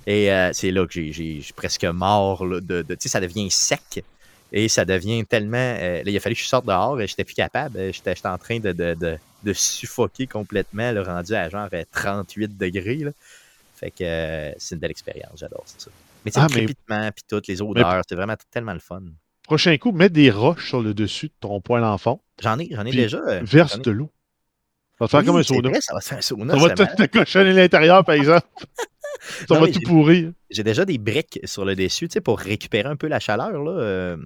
Et 0.05 0.31
euh, 0.31 0.51
c'est 0.53 0.71
là 0.71 0.85
que 0.85 0.93
j'ai- 0.93 1.41
je 1.41 1.53
presque 1.53 1.85
mort. 1.85 2.45
Là, 2.45 2.59
de, 2.59 2.81
de- 2.81 2.95
tu 2.95 3.03
sais, 3.03 3.09
ça 3.09 3.19
devient 3.21 3.49
sec. 3.49 4.03
Et 4.51 4.67
ça 4.67 4.85
devient 4.85 5.25
tellement. 5.25 5.57
euh, 5.57 6.03
là, 6.03 6.11
il 6.11 6.15
a 6.15 6.19
fallu 6.19 6.35
que 6.35 6.41
je 6.41 6.47
sorte 6.47 6.65
dehors. 6.65 6.99
et 7.01 7.07
J'étais 7.07 7.23
plus 7.23 7.33
capable. 7.35 7.77
euh, 7.77 7.91
J'étais 7.91 8.15
en 8.27 8.37
train 8.37 8.59
de, 8.59 8.71
de, 8.71 8.93
de, 8.93 9.17
de 9.43 9.53
suffoquer 9.53 10.27
complètement, 10.27 10.91
là, 10.91 11.03
rendu 11.03 11.33
à 11.33 11.49
genre 11.49 11.67
euh, 11.73 11.83
38 11.91 12.57
degrés. 12.57 12.97
Là. 12.97 13.11
Fait 13.75 13.89
que 13.91 14.03
euh, 14.03 14.51
c'est 14.57 14.75
une 14.75 14.79
belle 14.81 14.91
expérience. 14.91 15.31
J'adore 15.39 15.63
ça. 15.65 15.89
Mais 16.25 16.31
sais, 16.31 16.39
Ah, 16.39 16.47
le 16.47 16.53
crépitement, 16.55 17.09
puis 17.11 17.23
toutes 17.27 17.47
les 17.47 17.61
odeurs, 17.61 18.01
c'est 18.07 18.15
vraiment 18.15 18.35
tellement 18.51 18.73
le 18.73 18.79
fun. 18.79 19.01
Prochain 19.43 19.75
coup, 19.77 19.91
mets 19.91 20.09
des 20.09 20.31
roches 20.31 20.67
sur 20.69 20.81
le 20.81 20.93
dessus 20.93 21.27
de 21.27 21.33
ton 21.41 21.59
poêle 21.59 21.83
en 21.83 21.97
fond. 21.97 22.19
J'en 22.41 22.57
ai, 22.59 22.69
j'en 22.71 22.85
ai 22.85 22.91
déjà. 22.91 23.19
Verse 23.41 23.75
ai- 23.77 23.81
de 23.81 23.91
l'eau. 23.91 24.09
Ça 24.99 25.05
va 25.05 25.07
te 25.07 25.11
faire 25.11 25.19
Oui, 25.21 25.25
comme 25.25 25.35
un 25.37 25.43
c'est 25.43 25.53
sauna. 25.55 25.69
vrai, 25.69 25.81
ça 25.81 25.93
va 25.95 25.99
te 25.99 26.05
faire 26.05 26.17
un 26.19 26.21
sauna. 26.21 26.53
Ça 26.53 26.59
va 26.59 26.67
ça 26.69 26.75
te, 26.75 26.81
marche. 26.83 26.95
te 26.95 27.05
cochonner 27.17 27.51
l'intérieur, 27.53 28.05
par 28.05 28.15
exemple. 28.15 28.47
ça 29.47 29.55
Non, 29.55 29.61
va 29.61 29.67
tout 29.71 29.79
pourrir. 29.85 30.31
J'ai 30.49 30.63
déjà 30.63 30.85
des 30.85 30.97
briques 30.97 31.39
sur 31.43 31.65
le 31.65 31.75
dessus, 31.75 32.07
tu 32.07 32.13
sais, 32.13 32.21
pour 32.21 32.39
récupérer 32.39 32.87
un 32.89 32.95
peu 32.95 33.07
la 33.07 33.19
chaleur. 33.19 33.51
Là. 33.63 33.71
euh, 33.71 34.17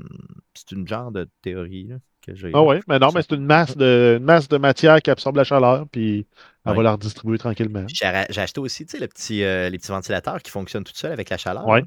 c'est 0.54 0.72
une 0.76 0.88
genre 0.88 1.12
de 1.12 1.28
théorie 1.42 1.86
là, 1.86 1.96
que 2.26 2.36
j'ai. 2.36 2.52
Ah 2.54 2.64
ouais, 2.64 2.80
mais 2.88 3.00
non, 3.00 3.10
mais 3.14 3.22
c'est 3.22 3.36
une 3.36 3.46
masse 3.46 3.78
de, 3.78 4.16
une 4.20 4.24
masse 4.26 4.48
de 4.48 4.58
matière 4.58 5.02
qui 5.02 5.10
absorbe 5.12 5.36
la 5.38 5.44
chaleur, 5.44 5.86
puis 5.92 6.26
elle 6.66 6.72
Ouais. 6.72 6.78
va 6.78 6.84
la 6.84 6.92
redistribuer 6.94 7.38
tranquillement. 7.38 7.86
J'ai 7.88 8.06
acheté 8.42 8.60
aussi, 8.60 8.86
tu 8.86 8.92
sais, 8.92 9.00
le 9.00 9.08
petit, 9.08 9.44
euh, 9.44 9.70
les 9.70 9.78
petits 9.78 9.92
ventilateurs 9.92 10.42
qui 10.42 10.52
fonctionnent 10.52 10.84
tout 10.84 10.94
seuls 10.96 11.12
avec 11.14 11.30
la 11.30 11.38
chaleur. 11.38 11.66
Ouais. 11.68 11.84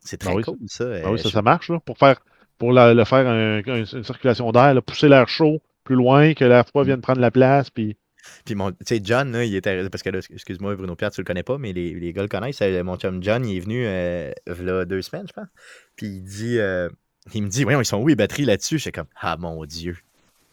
C'est 0.00 0.16
très 0.18 0.30
Ah 0.30 0.34
oui, 0.36 0.42
cool, 0.44 0.56
ça. 0.66 0.84
euh, 0.84 1.02
Ah 1.04 1.10
oui, 1.12 1.18
ça, 1.18 1.28
je- 1.28 1.34
ça 1.34 1.42
marche, 1.42 1.68
là, 1.70 1.78
pour 1.80 1.98
faire, 1.98 2.20
pour 2.58 2.72
la- 2.72 2.94
le 2.94 3.04
faire 3.04 3.26
un- 3.26 3.58
un- 3.66 3.84
une 3.84 4.04
circulation 4.04 4.50
d'air, 4.52 4.80
pousser 4.82 5.08
l'air 5.08 5.28
chaud 5.28 5.60
plus 5.84 5.94
loin, 5.96 6.34
que 6.34 6.44
l'air 6.44 6.66
froid 6.66 6.84
vienne 6.84 7.00
prendre 7.00 7.20
la 7.20 7.30
place, 7.30 7.68
puis 7.70 7.96
Puis, 8.44 8.54
mon, 8.54 8.70
tu 8.72 8.76
sais, 8.86 9.00
John, 9.02 9.32
là, 9.32 9.44
il 9.44 9.54
était. 9.54 9.88
Parce 9.90 10.02
que 10.02 10.10
là, 10.10 10.18
excuse-moi, 10.30 10.76
Bruno 10.76 10.96
Pierre, 10.96 11.10
tu 11.10 11.20
le 11.20 11.24
connais 11.24 11.42
pas, 11.42 11.58
mais 11.58 11.72
les, 11.72 11.94
les 11.94 12.12
gars 12.12 12.22
le 12.22 12.28
connaissent. 12.28 12.62
euh, 12.62 12.82
Mon 12.84 12.96
chum 12.96 13.22
John, 13.22 13.44
il 13.46 13.56
est 13.56 13.60
venu 13.60 13.84
euh, 13.86 14.32
là, 14.46 14.84
deux 14.84 15.02
semaines, 15.02 15.26
je 15.28 15.32
pense. 15.32 15.48
Puis 15.96 16.06
il 16.06 16.22
dit. 16.24 16.58
euh, 16.58 16.88
il 17.34 17.42
me 17.42 17.48
dit, 17.48 17.64
voyons, 17.64 17.80
ils 17.80 17.84
sont 17.84 17.98
où 17.98 18.08
les 18.08 18.16
batteries 18.16 18.46
là-dessus? 18.46 18.78
J'étais 18.78 18.92
comme, 18.92 19.08
ah 19.20 19.36
mon 19.36 19.64
Dieu, 19.66 19.96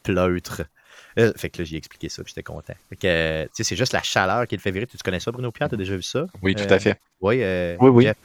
pleutre. 0.04 0.64
Euh, 1.18 1.32
fait 1.36 1.50
que 1.50 1.60
là, 1.60 1.64
j'ai 1.66 1.78
expliqué 1.78 2.10
ça, 2.10 2.24
puis 2.24 2.32
j'étais 2.32 2.44
content. 2.44 2.74
Fait 2.90 2.96
que, 2.96 3.08
euh, 3.08 3.44
tu 3.46 3.50
sais, 3.54 3.64
c'est 3.64 3.76
juste 3.76 3.94
la 3.94 4.04
chaleur 4.04 4.46
qui 4.48 4.56
le 4.56 4.62
fait 4.62 4.72
virer. 4.72 4.86
Tu 4.86 4.98
connais 4.98 5.20
ça, 5.20 5.32
Bruno 5.32 5.52
Pierre? 5.52 5.70
T'as 5.70 5.78
déjà 5.78 5.96
vu 5.96 6.04
ça? 6.04 6.28
Oui, 6.42 6.56
tout 6.56 6.64
à 6.70 6.78
fait. 6.78 7.00
Oui, 7.22 7.42
euh, 7.42 7.78
Oui, 7.80 7.90
oui. 7.90 8.04
Jeff, 8.04 8.18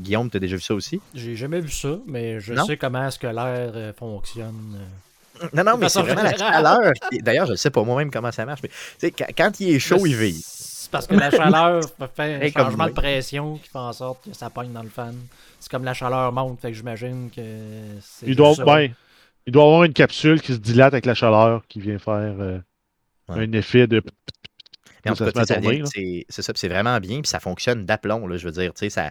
Guillaume, 0.00 0.28
t'as 0.28 0.38
déjà 0.38 0.56
vu 0.56 0.62
ça 0.62 0.74
aussi? 0.74 1.00
J'ai 1.14 1.36
jamais 1.36 1.60
vu 1.60 1.70
ça, 1.70 1.98
mais 2.06 2.40
je 2.40 2.52
Non? 2.52 2.64
sais 2.66 2.76
comment 2.76 3.06
est-ce 3.06 3.18
que 3.18 3.26
l'air 3.28 3.72
euh, 3.74 3.92
fonctionne. 3.92 4.78
Non, 5.52 5.64
non, 5.64 5.76
mais 5.76 5.88
c'est 5.88 6.02
vraiment 6.02 6.22
la 6.22 6.36
chaleur. 6.36 6.92
D'ailleurs, 7.20 7.46
je 7.46 7.52
ne 7.52 7.56
sais 7.56 7.70
pas 7.70 7.82
moi-même 7.82 8.10
comment 8.10 8.32
ça 8.32 8.44
marche, 8.44 8.60
mais 8.62 8.68
tu 8.68 8.74
sais, 8.98 9.10
quand, 9.10 9.26
quand 9.36 9.60
il 9.60 9.74
est 9.74 9.78
chaud, 9.78 10.04
il 10.06 10.16
vit. 10.16 10.42
C'est 10.44 10.90
parce 10.90 11.06
que 11.06 11.14
la 11.14 11.30
chaleur 11.30 11.82
fait 12.16 12.46
un 12.56 12.62
changement 12.62 12.86
de 12.86 12.92
pression 12.92 13.56
qui 13.58 13.68
fait 13.68 13.78
en 13.78 13.92
sorte 13.92 14.24
que 14.24 14.34
ça 14.36 14.50
pogne 14.50 14.72
dans 14.72 14.82
le 14.82 14.88
fan. 14.88 15.14
C'est 15.60 15.70
comme 15.70 15.84
la 15.84 15.94
chaleur 15.94 16.32
monte, 16.32 16.60
fait 16.60 16.70
que 16.70 16.76
j'imagine 16.76 17.30
que 17.34 17.42
c'est. 18.00 18.26
il 18.26 18.36
doit, 18.36 18.54
ben, 18.64 18.90
il 19.46 19.52
doit 19.52 19.64
avoir 19.64 19.84
une 19.84 19.92
capsule 19.92 20.40
qui 20.40 20.52
se 20.52 20.58
dilate 20.58 20.94
avec 20.94 21.06
la 21.06 21.14
chaleur 21.14 21.62
qui 21.68 21.80
vient 21.80 21.98
faire 21.98 22.36
euh, 22.38 22.58
Ouais. 23.28 23.44
un 23.44 23.52
effet 23.52 23.86
de. 23.86 24.02
C'est 25.04 26.42
ça, 26.42 26.52
c'est 26.54 26.68
vraiment 26.68 26.98
bien, 26.98 27.20
puis 27.20 27.28
ça 27.28 27.40
fonctionne 27.40 27.86
d'aplomb, 27.86 28.26
là, 28.26 28.36
je 28.36 28.46
veux 28.46 28.52
dire, 28.52 28.72
tu 28.74 28.80
sais, 28.80 28.90
ça, 28.90 29.10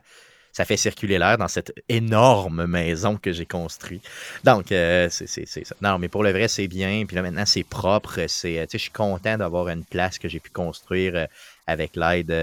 ça 0.58 0.66
fait 0.66 0.76
circuler 0.76 1.20
l'air 1.20 1.38
dans 1.38 1.48
cette 1.48 1.72
énorme 1.88 2.66
maison 2.66 3.16
que 3.16 3.32
j'ai 3.32 3.46
construite. 3.46 4.04
Donc, 4.44 4.72
euh, 4.72 5.08
c'est 5.12 5.46
ça. 5.46 5.76
Non, 5.82 6.00
mais 6.00 6.08
pour 6.08 6.24
le 6.24 6.32
vrai, 6.32 6.48
c'est 6.48 6.68
bien, 6.68 7.06
puis 7.06 7.16
là, 7.16 7.22
maintenant, 7.22 7.46
c'est 7.46 7.64
propre, 7.64 8.26
c'est, 8.28 8.58
euh, 8.58 8.66
je 8.72 8.80
suis 8.80 8.90
content 8.90 9.38
d'avoir 9.38 9.70
une 9.70 9.86
place 9.86 10.18
que 10.18 10.28
j'ai 10.28 10.40
pu 10.40 10.50
construire 10.50 11.16
euh, 11.16 11.26
avec 11.68 11.96
l'aide, 11.96 12.34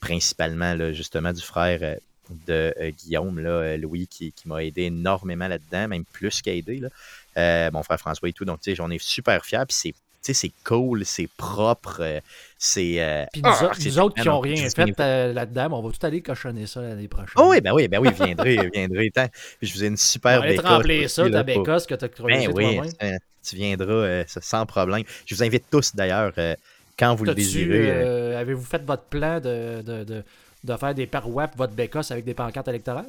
principalement, 0.00 0.72
là, 0.72 0.94
justement, 0.94 1.34
du 1.34 1.42
frère 1.42 1.98
de 2.46 2.72
Guillaume, 3.04 3.38
là, 3.38 3.76
Louis, 3.76 4.06
qui, 4.06 4.32
m'a 4.46 4.64
aidé 4.64 4.84
énormément 4.84 5.46
là-dedans, 5.46 5.88
même 5.88 6.06
plus 6.06 6.40
qu'aidé, 6.40 6.78
là. 6.78 6.88
Euh, 7.36 7.70
mon 7.70 7.82
frère 7.82 7.98
François 7.98 8.30
et 8.30 8.32
tout, 8.32 8.46
donc, 8.46 8.62
tu 8.62 8.70
sais, 8.70 8.76
j'en 8.76 8.90
ai 8.90 8.98
super 8.98 9.44
fier, 9.44 9.66
puis 9.66 9.76
c'est 9.78 9.94
sais, 10.22 10.34
c'est 10.34 10.52
cool, 10.64 11.04
c'est 11.04 11.28
propre, 11.36 11.98
euh, 12.00 12.20
c'est. 12.58 13.00
euh, 13.02 13.24
Puis 13.32 13.42
nous, 13.42 13.50
ah, 13.50 13.64
autres- 13.66 13.78
nous 13.84 13.98
autres 13.98 14.14
qui 14.20 14.28
n'ont 14.28 14.40
rien 14.40 14.68
fait 14.70 15.00
euh, 15.00 15.32
là-dedans, 15.32 15.70
ben, 15.70 15.76
on 15.76 15.82
va 15.82 15.90
tout 15.92 16.06
aller 16.06 16.22
cochonner 16.22 16.66
ça 16.66 16.80
l'année 16.80 17.08
prochaine. 17.08 17.32
Oh 17.36 17.48
oui, 17.50 17.60
ben 17.60 17.72
oui, 17.72 17.88
ben 17.88 17.98
oui, 18.00 18.10
viendrez, 18.12 18.56
viendrez. 18.74 19.10
Tant. 19.10 19.26
Je 19.60 19.72
vous 19.72 19.84
ai 19.84 19.86
une 19.88 19.94
on 19.94 19.96
super 19.96 20.42
aller 20.42 20.50
bécosse 20.56 20.64
trembler 20.64 21.08
ça, 21.08 21.30
ta 21.30 21.42
bécosse 21.42 21.86
que 21.86 21.94
tu 21.94 22.04
as 22.04 22.08
creusée 22.08 22.46
Ben 22.46 22.52
oui, 22.54 22.74
toi-même. 22.76 22.92
euh, 23.02 23.18
tu 23.42 23.56
viendras 23.56 23.92
euh, 23.92 24.24
ça, 24.26 24.40
sans 24.40 24.66
problème. 24.66 25.02
Je 25.26 25.34
vous 25.34 25.42
invite 25.42 25.64
tous 25.70 25.94
d'ailleurs, 25.96 26.32
euh, 26.38 26.54
quand 26.98 27.14
vous 27.14 27.24
le 27.24 27.34
désirez. 27.34 27.90
euh, 27.90 28.04
euh, 28.34 28.40
Avez-vous 28.40 28.64
fait 28.64 28.82
votre 28.84 29.04
plan 29.04 29.40
de, 29.40 29.82
de, 29.82 30.04
de, 30.04 30.22
de 30.64 30.76
faire 30.76 30.94
des 30.94 31.06
parois 31.06 31.48
pour 31.48 31.58
votre 31.58 31.72
bécosse 31.72 32.10
avec 32.10 32.24
des 32.24 32.34
pancartes 32.34 32.68
électorales? 32.68 33.06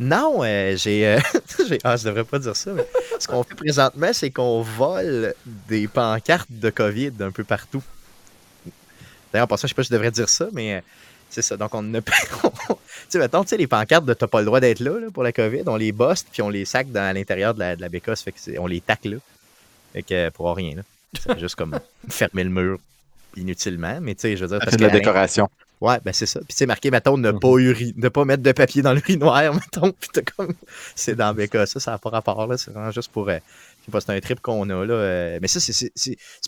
Non, 0.00 0.40
euh, 0.42 0.76
j'ai, 0.76 1.06
euh, 1.06 1.18
j'ai- 1.68 1.78
Ah, 1.84 1.96
je 1.96 2.04
devrais 2.04 2.24
pas 2.24 2.38
dire 2.38 2.56
ça, 2.56 2.72
mais 2.72 2.86
ce 3.18 3.26
qu'on 3.28 3.42
fait 3.42 3.54
présentement, 3.54 4.12
c'est 4.12 4.30
qu'on 4.30 4.62
vole 4.62 5.34
des 5.68 5.86
pancartes 5.88 6.48
de 6.50 6.70
COVID 6.70 7.12
un 7.20 7.30
peu 7.30 7.44
partout. 7.44 7.82
D'ailleurs, 9.32 9.44
en 9.44 9.48
passant, 9.48 9.66
je 9.66 9.72
sais 9.72 9.74
pas 9.74 9.82
si 9.82 9.88
je 9.88 9.94
devrais 9.94 10.10
dire 10.10 10.28
ça, 10.28 10.48
mais 10.52 10.74
euh, 10.74 10.80
c'est 11.30 11.42
ça. 11.42 11.56
Donc, 11.56 11.74
on 11.74 11.82
ne 11.82 12.00
tu 12.00 12.12
sais, 13.08 13.18
mettons, 13.18 13.42
tu 13.42 13.48
sais, 13.50 13.56
les 13.56 13.66
pancartes 13.66 14.04
de 14.04 14.12
t'as 14.14 14.26
pas 14.26 14.40
le 14.40 14.46
droit 14.46 14.60
d'être 14.60 14.80
là, 14.80 14.98
là, 14.98 15.06
pour 15.12 15.22
la 15.22 15.32
COVID, 15.32 15.62
on 15.66 15.76
les 15.76 15.92
bosse, 15.92 16.22
puis 16.24 16.42
on 16.42 16.48
les 16.50 16.64
sac 16.64 16.90
dans, 16.90 17.02
à 17.02 17.12
l'intérieur 17.12 17.54
de 17.54 17.60
la, 17.60 17.76
de 17.76 17.80
la 17.80 17.88
bécasse, 17.88 18.22
fait 18.22 18.32
que 18.32 18.38
c'est- 18.40 18.58
on 18.58 18.66
les 18.66 18.80
tacle 18.80 19.10
là. 19.10 19.16
Fait 19.94 20.02
que, 20.02 20.28
pour 20.30 20.54
rien, 20.54 20.76
là. 20.76 20.82
C'est 21.20 21.38
juste 21.38 21.54
comme 21.56 21.78
fermer 22.08 22.44
le 22.44 22.50
mur 22.50 22.78
inutilement, 23.36 23.98
mais 24.00 24.14
tu 24.14 24.22
sais, 24.22 24.36
je 24.36 24.42
veux 24.44 24.48
dire, 24.48 24.58
parce 24.58 24.72
fait 24.72 24.76
de 24.76 24.82
la 24.82 24.88
décoration. 24.98 25.48
Ouais, 25.82 25.98
ben 26.04 26.12
c'est 26.12 26.26
ça. 26.26 26.38
Puis 26.40 26.54
c'est 26.56 26.66
marqué, 26.66 26.92
mettons, 26.92 27.18
ne 27.18 27.32
pas 27.32 27.48
uri- 27.58 27.92
ne 27.96 28.08
pas 28.08 28.24
mettre 28.24 28.42
de 28.42 28.52
papier 28.52 28.82
dans 28.82 28.92
l'urinoir, 28.94 29.52
mettons. 29.52 29.90
Puis 29.92 30.10
t'as 30.12 30.22
comme. 30.22 30.54
C'est 30.94 31.16
dans 31.16 31.34
BK, 31.34 31.66
ça, 31.66 31.80
ça 31.80 31.90
n'a 31.90 31.98
pas 31.98 32.10
rapport, 32.10 32.46
là. 32.46 32.56
C'est 32.56 32.70
vraiment 32.70 32.92
juste 32.92 33.10
pour. 33.10 33.28
euh, 33.28 33.38
je 33.80 33.86
sais 33.86 33.90
pas, 33.90 34.00
c'est 34.00 34.12
un 34.12 34.20
trip 34.20 34.38
qu'on 34.40 34.70
a, 34.70 34.84
là. 34.86 34.94
euh, 34.94 35.38
mais 35.42 35.48
ça, 35.48 35.58
c'est- 35.58 35.92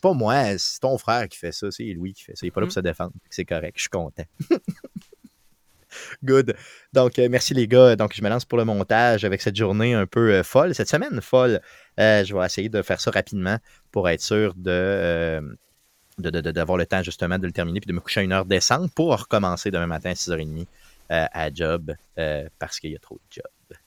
pas 0.00 0.12
moi, 0.12 0.56
c'est 0.56 0.78
ton 0.80 0.96
frère 0.98 1.28
qui 1.28 1.36
fait 1.38 1.50
ça. 1.50 1.68
C'est 1.72 1.82
Louis 1.94 2.12
qui 2.14 2.22
fait 2.22 2.36
ça. 2.36 2.46
Il 2.46 2.48
est 2.48 2.50
pas 2.52 2.60
là 2.60 2.66
pour 2.68 2.72
se 2.74 2.78
défendre. 2.80 3.12
C'est 3.28 3.44
correct, 3.44 3.74
je 3.76 3.80
suis 3.82 3.90
content. 3.90 4.24
Good. 6.24 6.54
Donc, 6.92 7.18
euh, 7.18 7.28
merci 7.30 7.54
les 7.54 7.68
gars. 7.68 7.94
Donc, 7.96 8.14
je 8.14 8.22
me 8.22 8.28
lance 8.28 8.44
pour 8.44 8.58
le 8.58 8.64
montage 8.64 9.24
avec 9.24 9.40
cette 9.42 9.56
journée 9.56 9.94
un 9.94 10.06
peu 10.06 10.32
euh, 10.32 10.42
folle. 10.42 10.74
Cette 10.74 10.88
semaine 10.88 11.20
folle, 11.20 11.60
Euh, 12.00 12.24
je 12.24 12.34
vais 12.36 12.44
essayer 12.44 12.68
de 12.68 12.82
faire 12.82 13.00
ça 13.00 13.10
rapidement 13.12 13.58
pour 13.92 14.08
être 14.08 14.20
sûr 14.20 14.54
de. 14.56 15.40
Euh, 16.25 16.30
de- 16.30 16.50
d'avoir 16.50 16.78
le 16.78 16.87
temps 16.87 17.02
justement 17.02 17.38
de 17.38 17.47
le 17.47 17.52
terminer 17.52 17.80
puis 17.80 17.88
de 17.88 17.92
me 17.92 18.00
coucher 18.00 18.21
à 18.21 18.23
une 18.23 18.33
heure 18.33 18.44
décente 18.44 18.92
pour 18.94 19.18
recommencer 19.18 19.71
demain 19.71 19.87
matin 19.87 20.11
à 20.11 20.14
6h30 20.14 20.66
euh, 21.11 21.26
à 21.33 21.52
job 21.52 21.94
euh, 22.18 22.49
parce 22.59 22.80
qu'il 22.80 22.90
y 22.90 22.97
a 22.97 22.99
trop 22.99 23.16
de 23.16 23.21
job. 23.30 23.78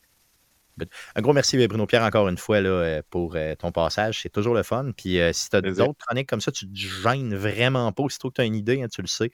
Good. 0.79 0.89
Un 1.15 1.21
gros 1.21 1.33
merci 1.33 1.57
Bruno 1.67 1.87
Pierre 1.87 2.03
encore 2.03 2.27
une 2.27 2.37
fois 2.37 2.61
là, 2.61 2.69
euh, 2.69 3.01
pour 3.09 3.35
euh, 3.35 3.55
ton 3.55 3.71
passage. 3.71 4.21
C'est 4.21 4.29
toujours 4.29 4.53
le 4.53 4.61
fun. 4.61 4.91
Puis 4.95 5.17
si 5.33 5.49
tu 5.49 5.55
as 5.55 5.61
d'autres 5.61 6.05
chroniques 6.05 6.29
comme 6.29 6.41
ça, 6.41 6.51
tu 6.51 6.67
te 6.69 6.75
gênes 6.77 7.33
vraiment 7.35 7.91
pas. 7.91 8.03
Que 8.03 8.29
tu 8.29 8.41
as 8.41 8.45
une 8.45 8.55
idée, 8.55 8.83
hein, 8.83 8.87
tu 8.87 9.01
le 9.01 9.07
sais, 9.07 9.31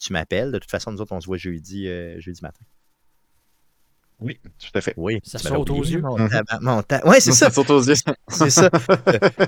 tu 0.00 0.12
m'appelles. 0.12 0.50
De 0.50 0.58
toute 0.58 0.70
façon, 0.70 0.90
nous 0.90 1.00
autres, 1.00 1.12
on 1.12 1.20
se 1.20 1.26
voit 1.26 1.36
jeudi, 1.36 1.86
jeudi 2.18 2.42
matin. 2.42 2.64
Oui, 4.22 4.38
tout 4.42 4.78
à 4.78 4.80
fait. 4.80 4.94
Oui. 4.96 5.20
Ça 5.24 5.38
saute 5.38 5.70
aux 5.70 5.82
yeux. 5.84 6.02
Mon, 6.60 6.82
ta- 6.82 7.06
Ouais, 7.06 7.20
c'est 7.20 7.32
ça. 7.32 7.50
saute 7.50 7.70
aux 7.70 7.82
yeux. 7.82 7.94
C'est 8.28 8.50
ça. 8.50 8.70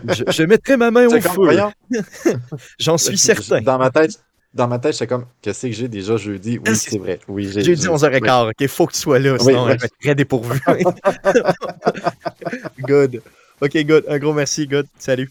je, 0.09 0.25
je 0.31 0.43
mettrai 0.45 0.77
ma 0.77 0.91
main 0.91 1.07
au 1.07 1.21
feu. 1.21 1.59
J'en 2.79 2.99
suis 2.99 3.19
certain. 3.19 3.61
Dans 3.61 3.79
ma 3.79 3.91
tête, 3.91 4.21
dans 4.53 4.69
ma 4.69 4.79
tête, 4.79 4.93
j'étais 4.93 5.07
comme, 5.07 5.27
qu'est-ce 5.43 5.67
que 5.67 5.73
j'ai 5.73 5.89
déjà 5.89 6.17
jeudi? 6.17 6.59
Oui, 6.65 6.77
C'est- 6.77 6.99
vrai. 6.99 7.19
Oui, 7.29 7.51
j'ai 7.53 7.63
Jeudi 7.65 7.87
11h15. 7.87 8.51
OK, 8.51 8.67
faut 8.69 8.87
que 8.87 8.93
tu 8.93 9.01
sois 9.01 9.19
là, 9.19 9.33
Oui, 9.33 9.39
sinon 9.41 9.67
oui. 9.67 9.73
je 9.75 9.79
vais 9.79 9.87
être 9.87 9.99
très 10.01 10.15
dépourvu. 10.15 10.61
good. 12.81 13.23
OK, 13.61 13.77
good. 13.85 14.05
Un 14.09 14.19
gros 14.19 14.33
merci, 14.33 14.67
good. 14.67 14.87
Salut. 14.99 15.31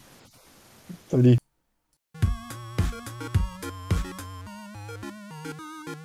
Oui. 1.12 1.22
Salut. 1.22 1.36